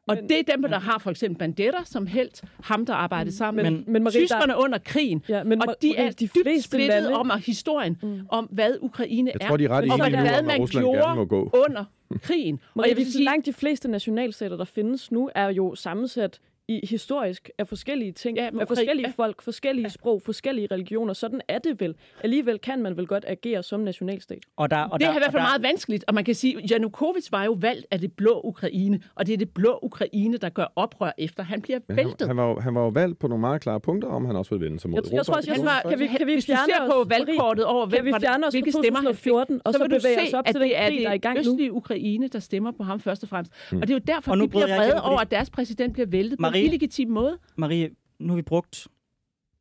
[0.07, 3.35] Og Men- det er dem, der har for eksempel Bandera som helt, ham der arbejdede
[3.35, 5.23] sammen Men- med men Marie, tyskerne under krigen.
[5.29, 8.19] Ja, men og de er de dybt fleste splittet lande- om historien, mm.
[8.29, 9.47] om hvad Ukraine Jeg er.
[9.47, 11.51] tror, de er ret og enige nu, hvad man Rusland gjorde gerne må gå.
[11.69, 11.85] under
[12.21, 12.55] krigen.
[12.55, 16.39] og Marie, jeg vil sige, langt de fleste nationalstater, der findes nu, er jo sammensat
[16.67, 19.23] i historisk af forskellige ting, Ja, ja, af forskellige ja.
[19.23, 21.13] folk, forskellige sprog, forskellige religioner.
[21.13, 21.95] Sådan er det vel.
[22.23, 24.39] Alligevel kan man vel godt agere som nationalstat.
[24.57, 26.35] Og der, og det der, har i hvert fald der, meget vanskeligt, og man kan
[26.35, 29.79] sige, at Janukovic var jo valgt af det blå Ukraine, og det er det blå
[29.81, 31.43] Ukraine, der gør oprør efter.
[31.43, 32.27] Han bliver Men han, væltet.
[32.27, 34.55] han, var jo, han var jo valgt på nogle meget klare punkter, om han også
[34.55, 36.45] vil vende sig mod Jeg, jeg tror også, jeg var, kan vi, kan vi hvis
[36.45, 39.15] fjerne ser på os, Marie, valgkortet over, kan vi hvem- fjerne os hvilke stemmer han
[39.15, 40.99] fik, 2014, og så, du bevæge se, os op at til den det er krig,
[41.01, 41.51] der er i det gang nu?
[41.51, 43.51] østlige Ukraine, der stemmer på ham først og fremmest.
[43.71, 43.81] Hmm.
[43.81, 46.41] Og det er jo derfor, de bliver vrede over, at deres præsident bliver væltet på
[46.55, 47.37] Marie- illegitim måde.
[47.55, 47.89] Marie,
[48.19, 48.87] nu har vi brugt,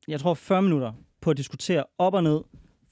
[0.09, 2.41] jeg tror, 40 minutter på at diskutere op og ned,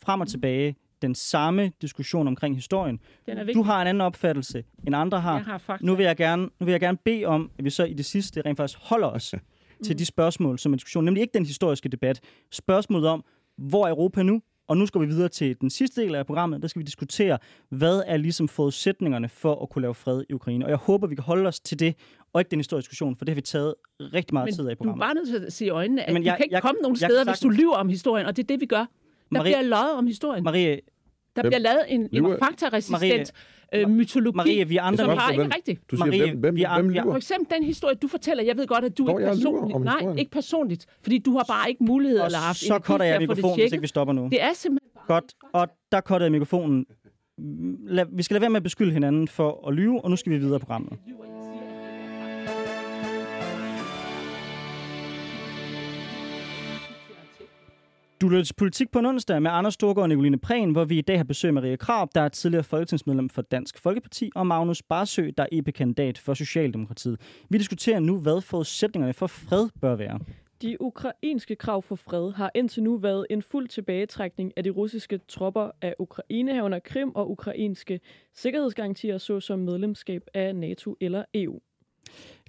[0.03, 3.01] frem og tilbage, den samme diskussion omkring historien.
[3.27, 5.35] Den er Du har en anden opfattelse, end andre har.
[5.35, 5.87] Jeg har fakta.
[5.87, 8.05] Nu vil jeg gerne, nu vil jeg gerne bede om, at vi så i det
[8.05, 9.35] sidste rent faktisk holder os
[9.85, 12.21] til de spørgsmål, som er diskussion, nemlig ikke den historiske debat.
[12.51, 13.25] Spørgsmålet om,
[13.59, 14.43] hvor er Europa nu?
[14.69, 16.63] Og nu skal vi videre til den sidste del af programmet.
[16.63, 17.39] Der skal vi diskutere,
[17.69, 20.65] hvad er ligesom forudsætningerne for at kunne lave fred i Ukraine.
[20.65, 21.95] Og jeg håber, vi kan holde os til det,
[22.33, 24.65] og ikke den historiske diskussion, for det har vi taget rigtig meget tid af i
[24.65, 25.01] Men du er programmet.
[25.01, 26.81] bare nødt til at se i øjnene, at Jamen, du jeg- kan ikke jeg- komme
[26.83, 28.79] nogen jeg steder, kan hvis du lyver om historien, og det er det, vi gør.
[28.79, 28.87] Der
[29.39, 30.45] Marie- bliver løjet om historien.
[30.45, 30.81] Marie,
[31.37, 33.33] Der Hvem- bliver lavet en, en Lyver- faktaresistent
[33.75, 35.05] øh, mytologi, Marie, vi andre...
[35.05, 35.91] som har ikke rigtigt.
[35.91, 37.17] Du siger, Marie, hvem, hvem, vi hvem vi er- For lyver?
[37.17, 39.85] eksempel den historie, du fortæller, jeg ved godt, at du Står ikke lyver personligt...
[39.85, 40.19] Nej, historien?
[40.19, 43.57] ikke personligt, fordi du har bare ikke mulighed og eller haft så cutter jeg mikrofonen,
[43.61, 44.29] hvis ikke vi stopper nu.
[44.33, 46.87] Det er simpelthen bare Godt, og der cuttede jeg mikrofonen.
[47.87, 50.33] Lad, vi skal lade være med at beskylde hinanden for at lyve, og nu skal
[50.33, 50.93] vi videre i programmet.
[58.23, 60.99] Du lytter til Politik på en onsdag med Anders Storgård og Nicoline Prehn, hvor vi
[60.99, 64.47] i dag har besøg af Maria Krab, der er tidligere folketingsmedlem for Dansk Folkeparti, og
[64.47, 67.21] Magnus Barsø, der er EP-kandidat for Socialdemokratiet.
[67.49, 70.19] Vi diskuterer nu, hvad forudsætningerne for fred bør være.
[70.63, 75.21] De ukrainske krav for fred har indtil nu været en fuld tilbagetrækning af de russiske
[75.29, 78.01] tropper af Ukraine herunder Krim og ukrainske
[78.35, 81.61] sikkerhedsgarantier, såsom medlemskab af NATO eller EU.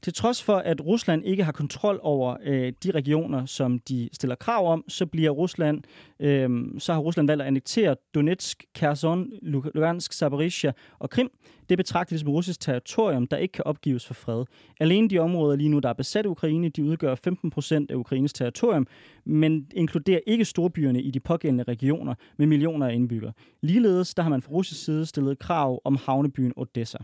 [0.03, 4.35] Til trods for, at Rusland ikke har kontrol over øh, de regioner, som de stiller
[4.35, 5.83] krav om, så bliver Rusland,
[6.19, 6.49] øh,
[6.79, 11.29] så har Rusland valgt at annektere Donetsk, Kherson, Lugansk, Zaporizhia og Krim.
[11.69, 14.45] Det betragtes som russisk territorium, der ikke kan opgives for fred.
[14.79, 17.95] Alene de områder lige nu, der er besat af Ukraine, de udgør 15 procent af
[17.95, 18.87] Ukraines territorium,
[19.25, 23.33] men inkluderer ikke storbyerne i de pågældende regioner med millioner af indbyggere.
[23.61, 26.97] Ligeledes der har man fra russisk side stillet krav om havnebyen Odessa.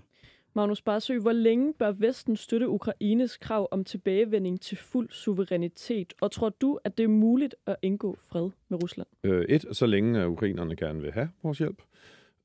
[0.53, 6.13] Magnus Barsø, hvor længe bør Vesten støtte Ukraines krav om tilbagevending til fuld suverænitet?
[6.21, 9.07] Og tror du, at det er muligt at indgå fred med Rusland?
[9.23, 11.81] Øh, et, så længe øh, ukrainerne gerne vil have vores hjælp.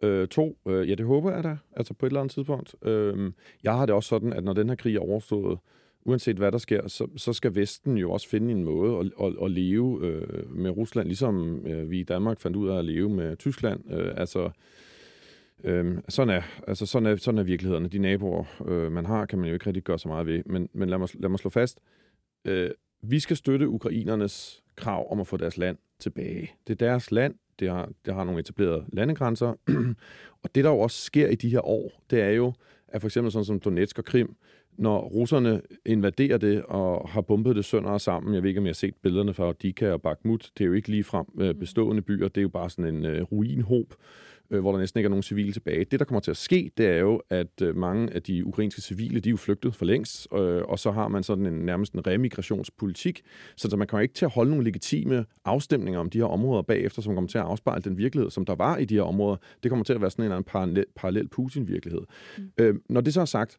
[0.03, 2.75] Øh, to, øh, ja, det håber jeg da, altså på et eller andet tidspunkt.
[2.83, 3.33] Øh,
[3.63, 5.59] jeg har det også sådan, at når den her krig er overstået,
[6.05, 9.35] uanset hvad der sker, så, så skal Vesten jo også finde en måde at, at,
[9.45, 13.09] at leve øh, med Rusland, ligesom øh, vi i Danmark fandt ud af at leve
[13.09, 13.93] med Tyskland.
[13.93, 14.51] Øh, altså,
[15.65, 17.89] øh, sådan, er, altså sådan, er, sådan er virkeligheden.
[17.89, 20.43] De naboer, øh, man har, kan man jo ikke rigtig gøre så meget ved.
[20.47, 21.81] Men, men lad, mig, lad mig slå fast,
[22.45, 22.71] øh,
[23.03, 26.53] vi skal støtte ukrainernes krav om at få deres land tilbage.
[26.67, 29.55] Det er deres land, det har, det har nogle etablerede landegrænser,
[30.43, 32.53] og det der jo også sker i de her år, det er jo,
[32.89, 34.37] at for eksempel sådan som Donetsk og Krim,
[34.77, 38.67] når russerne invaderer det og har bombet det sønder og sammen, jeg ved ikke, om
[38.67, 41.55] jeg har set billederne fra Dika og Bakhmut, det er jo ikke lige frem øh,
[41.55, 43.95] bestående byer, det er jo bare sådan en øh, ruinhob,
[44.51, 45.85] øh, hvor der næsten ikke er nogen civile tilbage.
[45.85, 48.81] Det, der kommer til at ske, det er jo, at øh, mange af de ukrainske
[48.81, 51.93] civile, de er jo flygtet for længst, øh, og så har man sådan en nærmest
[51.93, 53.23] en remigrationspolitik,
[53.57, 57.03] så man kommer ikke til at holde nogle legitime afstemninger om de her områder bagefter,
[57.03, 59.37] som kommer til at afspejle den virkelighed, som der var i de her områder.
[59.63, 62.03] Det kommer til at være sådan en eller anden parallel, parallel Putin-virkelighed.
[62.39, 62.51] Mm.
[62.59, 63.59] Øh, når det så er sagt,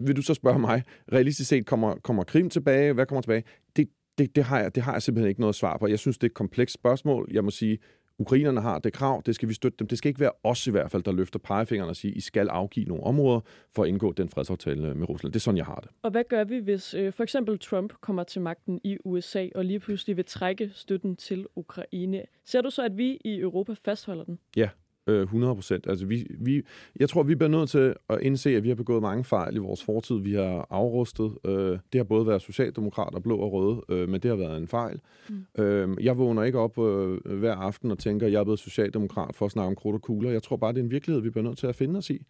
[0.00, 2.92] vil du så spørge mig, realistisk set kommer, kommer Krim tilbage?
[2.92, 3.44] Hvad kommer tilbage?
[3.76, 3.88] Det,
[4.18, 5.86] det, det, har jeg, det har jeg simpelthen ikke noget svar på.
[5.86, 7.28] Jeg synes, det er et komplekst spørgsmål.
[7.32, 7.78] Jeg må sige,
[8.18, 9.86] Ukrainerne har det krav, det skal vi støtte dem.
[9.86, 12.48] Det skal ikke være os i hvert fald, der løfter pegefingeren og siger, I skal
[12.48, 13.40] afgive nogle områder
[13.74, 15.32] for at indgå den fredsaftale med Rusland.
[15.32, 15.90] Det er sådan, jeg har det.
[16.02, 19.64] Og hvad gør vi, hvis øh, for eksempel Trump kommer til magten i USA og
[19.64, 22.22] lige pludselig vil trække støtten til Ukraine?
[22.44, 24.38] Ser du så, at vi i Europa fastholder den?
[24.56, 24.68] Ja,
[25.08, 25.86] 100 øh, procent.
[25.86, 26.62] Altså, vi, vi,
[27.00, 29.58] jeg tror, vi bliver nødt til at indse, at vi har begået mange fejl i
[29.58, 30.18] vores fortid.
[30.18, 31.32] Vi har afrustet.
[31.46, 34.68] Øh, det har både været socialdemokrater, blå og røde, øh, men det har været en
[34.68, 35.00] fejl.
[35.28, 35.62] Mm.
[35.64, 39.34] Øh, jeg vågner ikke op øh, hver aften og tænker, at jeg er blevet socialdemokrat
[39.34, 40.30] for at snakke om krudt og kugler.
[40.30, 42.26] Jeg tror bare, det er en virkelighed, vi bliver nødt til at finde os i.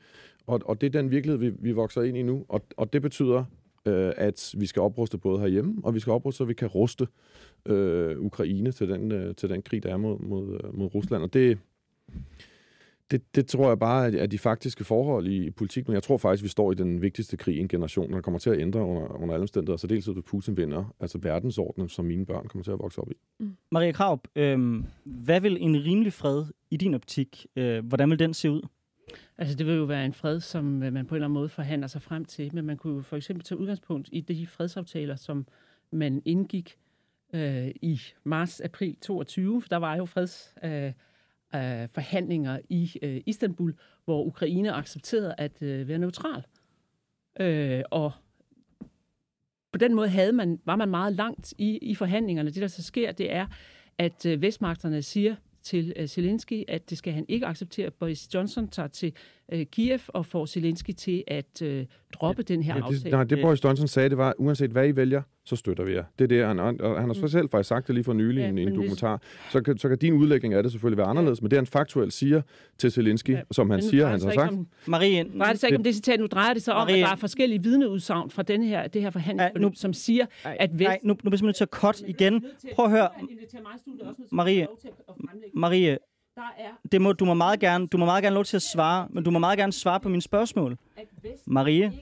[0.46, 2.44] Og, og det er den virkelighed, vi, vi vokser ind i nu.
[2.48, 3.44] Og, og det betyder,
[3.86, 7.06] øh, at vi skal opruste både herhjemme, og vi skal opruste, så vi kan ruste
[7.66, 11.22] øh, Ukraine til den, øh, til den krig, der er mod, mod, mod Rusland.
[11.22, 11.58] Og det
[13.10, 16.44] det, det tror jeg bare er de faktiske forhold i, politik, men jeg tror faktisk,
[16.44, 19.22] vi står i den vigtigste krig i en generation, der kommer til at ændre under,
[19.22, 22.70] under alle omstændigheder, så dels at Putin vinder, altså verdensordenen, som mine børn kommer til
[22.70, 23.14] at vokse op i.
[23.38, 23.56] Mm.
[23.70, 28.34] Maria Kraup, øh, hvad vil en rimelig fred i din optik, øh, hvordan vil den
[28.34, 28.62] se ud?
[29.38, 31.48] Altså det vil jo være en fred, som øh, man på en eller anden måde
[31.48, 35.16] forhandler sig frem til, men man kunne jo for eksempel tage udgangspunkt i de fredsaftaler,
[35.16, 35.46] som
[35.90, 36.76] man indgik
[37.34, 40.54] øh, i marts-april 22, for der var jo freds...
[40.64, 40.92] Øh,
[41.56, 46.44] øh, forhandlinger i øh, Istanbul, hvor Ukraine accepterede at øh, være neutral.
[47.40, 48.12] Øh, og
[49.72, 52.50] på den måde havde man, var man meget langt i, i forhandlingerne.
[52.50, 53.46] Det, der så sker, det er,
[53.98, 57.90] at øh, vestmagterne siger til øh, Zelensky, at det skal han ikke acceptere.
[57.90, 59.12] Boris Johnson tager til
[59.52, 63.10] øh, Kiev og får Zelensky til at øh, droppe ja, den her ja, det, aftale.
[63.10, 66.04] Nej, det Boris Johnson sagde, det var, uanset hvad I vælger, så støtter vi jer.
[66.18, 67.28] Det er det, han, og han har mm.
[67.28, 69.16] selv faktisk sagt det lige for nylig ja, i en, en dokumentar.
[69.16, 69.52] Hvis...
[69.52, 71.42] Så, kan, så kan din udlægning af det selvfølgelig være anderledes, ja.
[71.42, 72.42] men det han faktuelt siger
[72.78, 73.42] til Zelensky, ja.
[73.50, 74.52] som han siger, han har sagt.
[74.52, 76.86] Om, Marie, nu drejer det sig ikke om det citat, nu drejer det sig om,
[76.86, 79.92] Marie, at der er forskellige vidneudsagn fra den her, det her forhandling, ja, nu, som
[79.92, 80.88] siger, ej, at Vest...
[80.88, 82.44] Nej, nu, nu bliver nødt til at cut igen.
[82.74, 83.08] Prøv at høre.
[84.32, 84.66] Marie,
[85.54, 85.98] Marie,
[86.34, 86.88] der er...
[86.92, 89.24] Det må, du må meget gerne, du må meget gerne lov til at svare, men
[89.24, 90.76] du må meget gerne svare på mine spørgsmål.
[91.46, 91.92] Marie,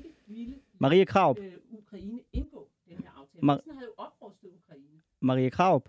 [0.78, 1.38] Marie Kraup.
[1.38, 2.68] Øh, Ukraine indgå.
[3.44, 4.84] Mar- havde oprustet Ukraine.
[5.20, 5.88] Marie Kraup,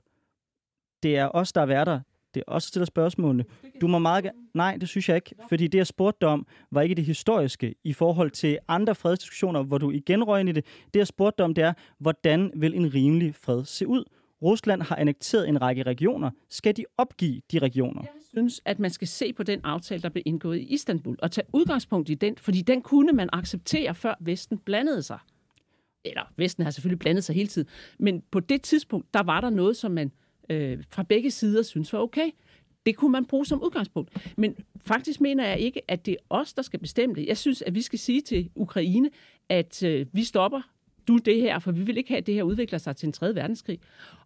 [1.04, 2.00] det er os, der er værter.
[2.34, 3.46] Det er også der stiller spørgsmålene.
[3.82, 4.38] Du må meget gerne...
[4.54, 5.36] Nej, det synes jeg ikke.
[5.50, 9.78] Fordi det, jeg spurgte om, var ikke det historiske i forhold til andre fredsdiskussioner, hvor
[9.78, 10.66] du igen røg ind i det.
[10.94, 14.04] Det, jeg spurgte om, det er, hvordan vil en rimelig fred se ud?
[14.42, 16.32] Rusland har annekteret en række regioner.
[16.50, 18.02] Skal de opgive de regioner?
[18.02, 21.32] Jeg synes, at man skal se på den aftale, der blev indgået i Istanbul, og
[21.32, 25.20] tage udgangspunkt i den, fordi den kunne man acceptere, før Vesten blandede sig.
[26.06, 27.68] Eller Vesten har selvfølgelig blandet sig hele tiden,
[28.00, 30.12] men på det tidspunkt, der var der noget, som man
[30.50, 32.30] øh, fra begge sider synes var okay.
[32.86, 34.34] Det kunne man bruge som udgangspunkt.
[34.38, 37.28] Men faktisk mener jeg ikke, at det er os, der skal bestemme det.
[37.28, 39.10] Jeg synes, at vi skal sige til Ukraine,
[39.50, 40.62] at øh, vi stopper
[41.08, 43.14] du det her, for vi vil ikke have, at det her udvikler sig til en
[43.14, 43.80] tredje verdenskrig.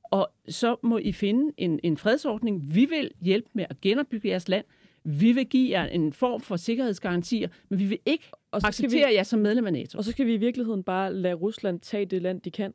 [0.04, 2.76] Og så må I finde en, en fredsordning.
[2.76, 4.66] Vi vil hjælpe med at genopbygge jeres land.
[5.04, 9.10] Vi vil give jer en form for sikkerhedsgarantier, men vi vil ikke og så acceptere
[9.10, 9.98] vi, jer som medlem af NATO.
[9.98, 12.74] Og så skal vi i virkeligheden bare lade Rusland tage det land, de kan.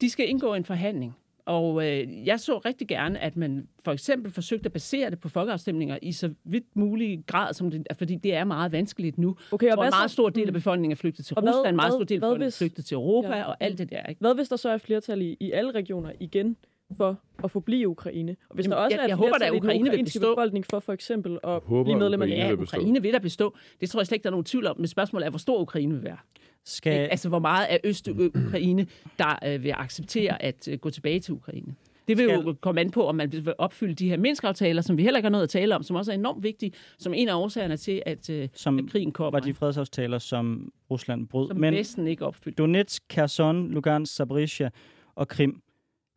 [0.00, 1.16] De skal indgå en forhandling.
[1.46, 5.28] Og øh, jeg så rigtig gerne, at man for eksempel forsøgte at basere det på
[5.28, 9.36] folkeafstemninger i så vidt mulig grad, som det, fordi det er meget vanskeligt nu.
[9.52, 11.92] Okay, og en meget stor del af befolkningen er flygtet til og Rusland, en meget
[11.92, 13.44] stor del af befolkningen er flygtet til Europa ja.
[13.44, 14.02] og alt det der.
[14.02, 14.20] Ikke?
[14.20, 16.56] Hvad hvis der så er flertal i, i alle regioner igen
[16.96, 18.36] for at forblive Ukraine.
[18.48, 20.34] Og hvis Jamen, der også jeg, er jeg håber, at Ukraine vil bestå.
[20.34, 23.56] befolkning for for eksempel at håber, blive medlem af Ja, Ukraine vil der bestå.
[23.80, 24.76] Det tror jeg slet ikke, der er nogen tvivl om.
[24.78, 26.16] Men spørgsmålet er, hvor stor Ukraine vil være.
[26.64, 26.90] Skal...
[26.90, 28.86] Altså, hvor meget af Øst-Ukraine,
[29.18, 31.74] der øh, vil acceptere at øh, gå tilbage til Ukraine.
[32.08, 32.44] Det vil skal...
[32.44, 35.24] jo komme an på, om man vil opfylde de her menneskeaftaler, som vi heller ikke
[35.24, 38.02] har noget at tale om, som også er enormt vigtige, som en af årsagerne til,
[38.06, 39.30] at, øh, som at krigen kommer.
[39.30, 41.48] var de fredsaftaler, som Rusland brød.
[41.48, 42.62] Som Men Vesten ikke opfyldte.
[42.62, 44.70] Donetsk, Kherson, Lugansk, Zaporizhia
[45.14, 45.60] og Krim,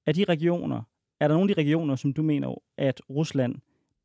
[0.10, 0.82] er de regioner,
[1.20, 3.56] er der nogle af de regioner, som du mener, at Rusland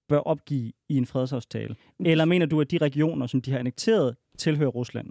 [0.09, 1.77] bør opgive i en fredsaftale?
[2.05, 5.07] Eller mener du, at de regioner, som de har annekteret, tilhører Rusland?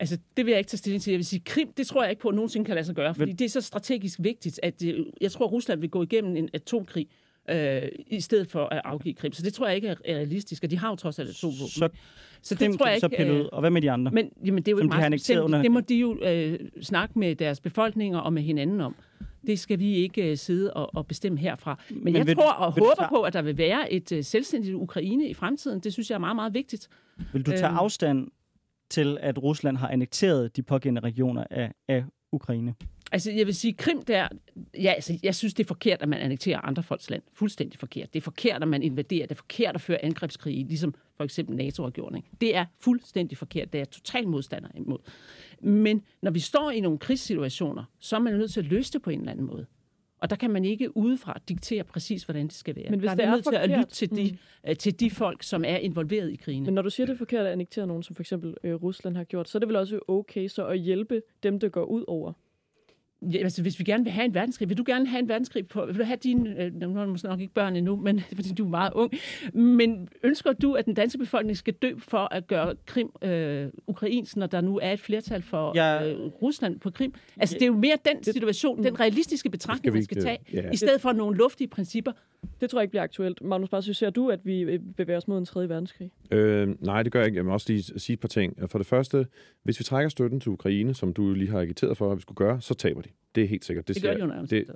[0.00, 1.10] Altså, det vil jeg ikke tage stilling til.
[1.10, 3.14] Jeg vil sige, Krim, det tror jeg ikke på, at nogensinde kan lade sig gøre,
[3.14, 6.36] fordi det er så strategisk vigtigt, at det, jeg tror, at Rusland vil gå igennem
[6.36, 7.06] en atomkrig
[7.50, 9.32] øh, i stedet for at afgive Krim.
[9.32, 11.68] Så det tror jeg ikke er realistisk, og de har jo trods alt atomvåben.
[11.68, 11.88] Så
[12.42, 13.16] så Krim det tror jeg kan så ikke...
[13.16, 13.44] pille øh, ud.
[13.52, 14.12] Og hvad med de andre?
[14.12, 15.44] Men jamen, det er jo ikke de meget simpelt.
[15.44, 18.94] under- Det må de jo øh, snakke med deres befolkninger og med hinanden om.
[19.46, 21.80] Det skal vi ikke øh, sidde og, og bestemme herfra.
[21.90, 24.12] Men, Men jeg vil tror og vil håber tage- på, at der vil være et
[24.12, 25.80] øh, selvstændigt Ukraine i fremtiden.
[25.80, 26.88] Det synes jeg er meget, meget vigtigt.
[27.32, 27.76] Vil du tage Øhm.
[27.76, 28.28] afstand
[28.90, 32.74] til, at Rusland har annekteret de pågældende regioner af, af Ukraine?
[33.12, 34.28] Altså, jeg vil sige, Krim der...
[34.74, 37.22] Ja, altså, jeg synes, det er forkert, at man annekterer andre folks land.
[37.32, 38.12] Fuldstændig forkert.
[38.14, 39.26] Det er forkert, at man invaderer.
[39.26, 42.16] Det er forkert at føre angrebskrige, ligesom for eksempel NATO har gjort.
[42.16, 42.28] Ikke?
[42.40, 43.72] Det er fuldstændig forkert.
[43.72, 44.98] Det er jeg total modstander imod.
[45.60, 49.02] Men når vi står i nogle krigssituationer, så er man nødt til at løse det
[49.02, 49.66] på en eller anden måde.
[50.20, 52.90] Og der kan man ikke udefra diktere præcis, hvordan det skal være.
[52.90, 54.38] Men hvis der det er er nødt til at forkert- lytte til de,
[54.68, 54.76] mm.
[54.76, 56.64] til de folk, som er involveret i krigen.
[56.64, 59.16] Men når du siger, det er forkert at annektere nogen, som for eksempel øh, Rusland
[59.16, 62.04] har gjort, så er det vel også okay så at hjælpe dem, der går ud
[62.08, 62.32] over.
[63.22, 65.68] Ja, altså, hvis vi gerne vil have en verdenskrig, vil du gerne have en verdenskrig
[65.68, 68.20] på, vil du have dine, øh, nu har du måske nok ikke børn endnu, men
[68.34, 69.12] fordi du er meget ung,
[69.54, 74.36] men ønsker du, at den danske befolkning skal dø for at gøre Krim øh, ukrainsk,
[74.36, 77.14] når der nu er et flertal for Jeg- øh, Rusland på Krim?
[77.36, 80.38] Altså, det er jo mere den situation, den realistiske betragtning, man vi skal ikke, tage,
[80.52, 80.70] ja.
[80.72, 82.12] i stedet for nogle luftige principper.
[82.60, 83.42] Det tror jeg ikke bliver aktuelt.
[83.42, 86.10] Magnus Barsø, ser du, at vi øh, bevæger os mod en tredje verdenskrig?
[86.30, 87.36] Øh, nej, det gør jeg ikke.
[87.36, 88.70] Jeg vil også lige sige et par ting.
[88.70, 89.26] For det første,
[89.62, 92.36] hvis vi trækker støtten til Ukraine, som du lige har agiteret for, at vi skulle
[92.36, 93.08] gøre, så taber de.
[93.34, 93.88] Det er helt sikkert.
[93.88, 94.18] Det siger gør jeg.
[94.18, 94.66] de under alle det,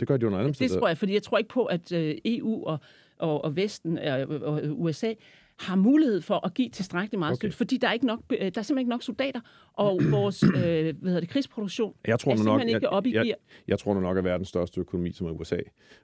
[0.00, 2.14] det gør de under alle Det tror jeg, fordi jeg tror ikke på, at øh,
[2.24, 2.78] EU og,
[3.18, 5.12] og, og Vesten øh, og USA
[5.62, 7.36] har mulighed for at give tilstrækkeligt meget Okay.
[7.38, 9.40] støtte, fordi der er, ikke nok, øh, der er simpelthen ikke nok soldater,
[9.72, 12.90] og vores øh, hvad hedder det, krigsproduktion Jeg tror er nu nok, simpelthen ikke jeg,
[12.90, 13.36] op i jeg, gear.
[13.68, 15.56] jeg tror nu nok, at verdens største økonomi, som er USA,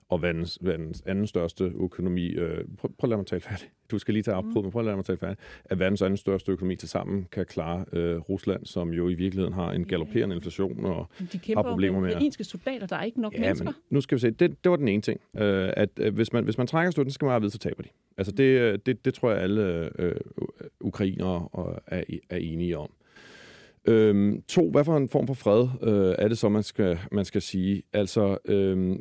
[0.08, 3.68] og verdens, verdens anden største økonomi, øh, prøv, prøv at lade mig tale færdig.
[3.90, 4.48] Du skal lige tage Mm.
[4.48, 5.36] afbrud, men prøv at lade mig tale færdig.
[5.64, 9.54] At verdens anden største økonomi til sammen kan klare øh, Rusland, som jo i virkeligheden
[9.54, 13.04] har en galopperende inflation og De kæmper har problemer med at- ukrainske soldater, der er
[13.04, 13.64] ikke nok Ja, mennesker.
[13.64, 14.30] men nu skal vi se.
[14.30, 15.20] Det, det var den ene ting.
[15.38, 17.58] Øh, at øh, hvis, man, hvis man trækker støtten, så skal man bare vide, så
[17.58, 17.88] taber de.
[18.18, 20.20] Altså det, øh, det, det tror jeg, alle øh,
[20.80, 22.90] ukrainere og er, er enige om.
[23.84, 27.24] Øhm, to, hvad for en form for fred øh, er det så, man skal, man
[27.24, 27.82] skal sige?
[27.92, 29.00] Altså, øhm,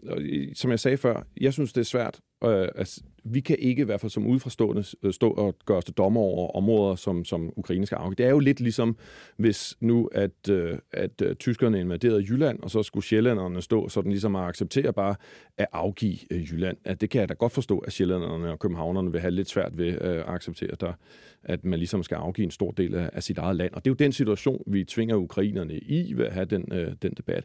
[0.55, 2.19] som jeg sagde før, jeg synes, det er svært.
[2.43, 2.99] Øh, at
[3.33, 6.21] vi kan ikke i hvert fald som udforstående øh, stå og gøre os til dommer
[6.21, 8.15] over områder, som, som Ukraine skal afgive.
[8.15, 8.97] Det er jo lidt ligesom,
[9.37, 14.11] hvis nu, at, øh, at øh, tyskerne invaderede Jylland, og så skulle sjællanderne stå sådan
[14.11, 15.15] ligesom at acceptere bare
[15.57, 16.77] at afgive Jylland.
[16.85, 19.77] At det kan jeg da godt forstå, at sjællanderne og københavnerne vil have lidt svært
[19.77, 20.93] ved at acceptere, der,
[21.43, 23.73] at man ligesom skal afgive en stor del af, af sit eget land.
[23.73, 26.93] Og det er jo den situation, vi tvinger ukrainerne i ved at have den, øh,
[27.01, 27.43] den debat.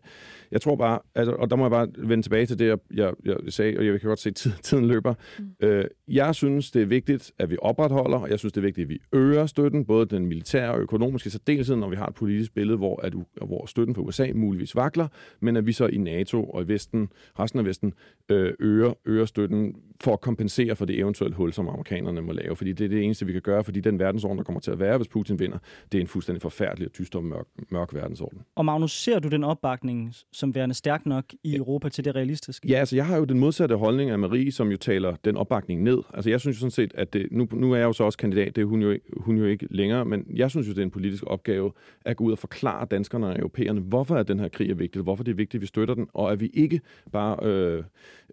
[0.50, 3.12] Jeg tror bare, altså, og der må jeg bare vende tilbage til det, jeg, jeg,
[3.24, 5.14] jeg sagde, og jeg kan godt se, at tid, tiden løber.
[5.38, 5.66] Mm.
[5.66, 8.84] Øh, jeg synes, det er vigtigt, at vi opretholder, og jeg synes, det er vigtigt,
[8.84, 12.14] at vi øger støtten, både den militære og økonomiske, så dels når vi har et
[12.14, 13.14] politisk billede, hvor, at,
[13.46, 15.08] hvor støtten fra USA muligvis vakler,
[15.40, 17.94] men at vi så i NATO og i Vesten, resten af Vesten,
[18.28, 22.56] øh, øger, øger støtten for at kompensere for det eventuelle hul, som amerikanerne må lave.
[22.56, 24.78] Fordi det er det eneste, vi kan gøre, fordi den verdensorden, der kommer til at
[24.78, 25.58] være, hvis Putin vinder,
[25.92, 28.38] det er en fuldstændig forfærdelig og dyster og mørk, mørk verdensorden.
[28.54, 32.68] Og Magnus, ser du den opbakning som værende stærk nok i Europa til det realistiske?
[32.68, 35.82] Ja, altså jeg har jo den modsatte holdning af Marie, som jo taler den opbakning
[35.82, 35.98] ned.
[36.14, 38.18] Altså jeg synes jo sådan set, at det, nu, nu er jeg jo så også
[38.18, 40.78] kandidat, det er hun jo, ikke- hun jo ikke længere, men jeg synes jo, det
[40.78, 41.72] er en politisk opgave
[42.04, 45.02] at gå ud og forklare danskerne og europæerne, hvorfor at den her krig er vigtig,
[45.02, 46.80] hvorfor det er vigtigt, at vi støtter den, og at vi ikke
[47.12, 47.84] bare øh,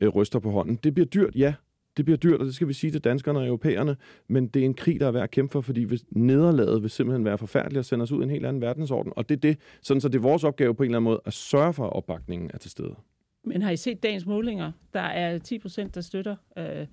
[0.02, 0.76] øh, ryster på hånden.
[0.84, 1.54] Det bliver dyrt, ja.
[2.00, 3.96] Det bliver dyrt, og det skal vi sige til danskerne og europæerne,
[4.28, 6.90] men det er en krig, der er værd at kæmpe for, fordi hvis nederlaget vil
[6.90, 9.14] simpelthen være forfærdeligt og sende os ud i en helt anden verdensorden.
[9.16, 11.22] Og det er det, sådan så det er vores opgave på en eller anden måde
[11.26, 12.96] at sørge for, at opbakningen er til stede.
[13.44, 14.72] Men har I set dagens målinger?
[14.94, 16.36] Der er 10 procent, der støtter...
[16.58, 16.88] Øh,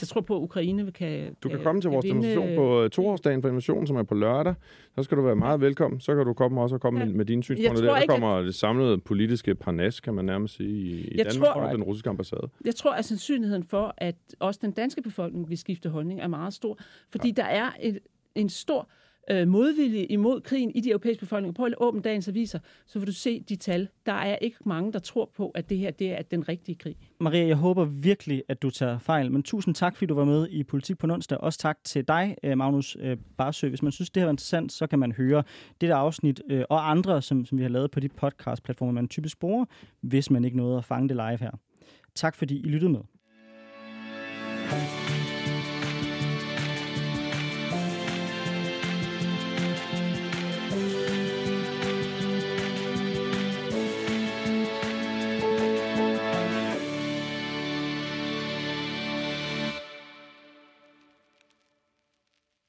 [0.00, 2.82] der tror på, at Ukraine kan Du kan komme til kan vores vinde, demonstration på
[2.82, 4.54] øh, toårsdagen for invasionen, som er på lørdag.
[4.96, 6.00] Så skal du være meget velkommen.
[6.00, 7.06] Så kan du komme også og komme Ja.
[7.06, 7.90] med, med dine Jeg synspunkter der.
[7.92, 11.26] Der ikke, at- kommer det samlede politiske parnas, kan man nærmest sige, i, i Jeg
[11.26, 12.48] Danmark tror- og den russiske ambassade.
[12.64, 16.54] Jeg tror, at sandsynligheden for, at også den danske befolkning vil skifte holdning, er meget
[16.54, 16.78] stor.
[17.10, 17.98] Fordi der er et,
[18.34, 18.88] en stor
[19.30, 21.54] øh, modvilje imod krigen i de europæiske befolkninger.
[21.54, 23.88] Prøv at åbne dagens aviser, så vil du se de tal.
[24.06, 26.96] Der er ikke mange, der tror på, at det her det er den rigtige krig.
[27.20, 29.32] Maria, jeg håber virkelig, at du tager fejl.
[29.32, 31.38] Men tusind tak, fordi du var med i Politik på onsdag.
[31.38, 33.68] Også tak til dig, øh, Magnus øh, Barsø.
[33.68, 35.42] Hvis man synes, det her var interessant, så kan man høre
[35.80, 39.08] det der afsnit øh, og andre, som, som vi har lavet på de podcast-platformer, man
[39.08, 39.64] typisk bruger,
[40.00, 41.50] hvis man ikke nåede at fange det live her.
[42.14, 43.00] Tak fordi I lyttede med.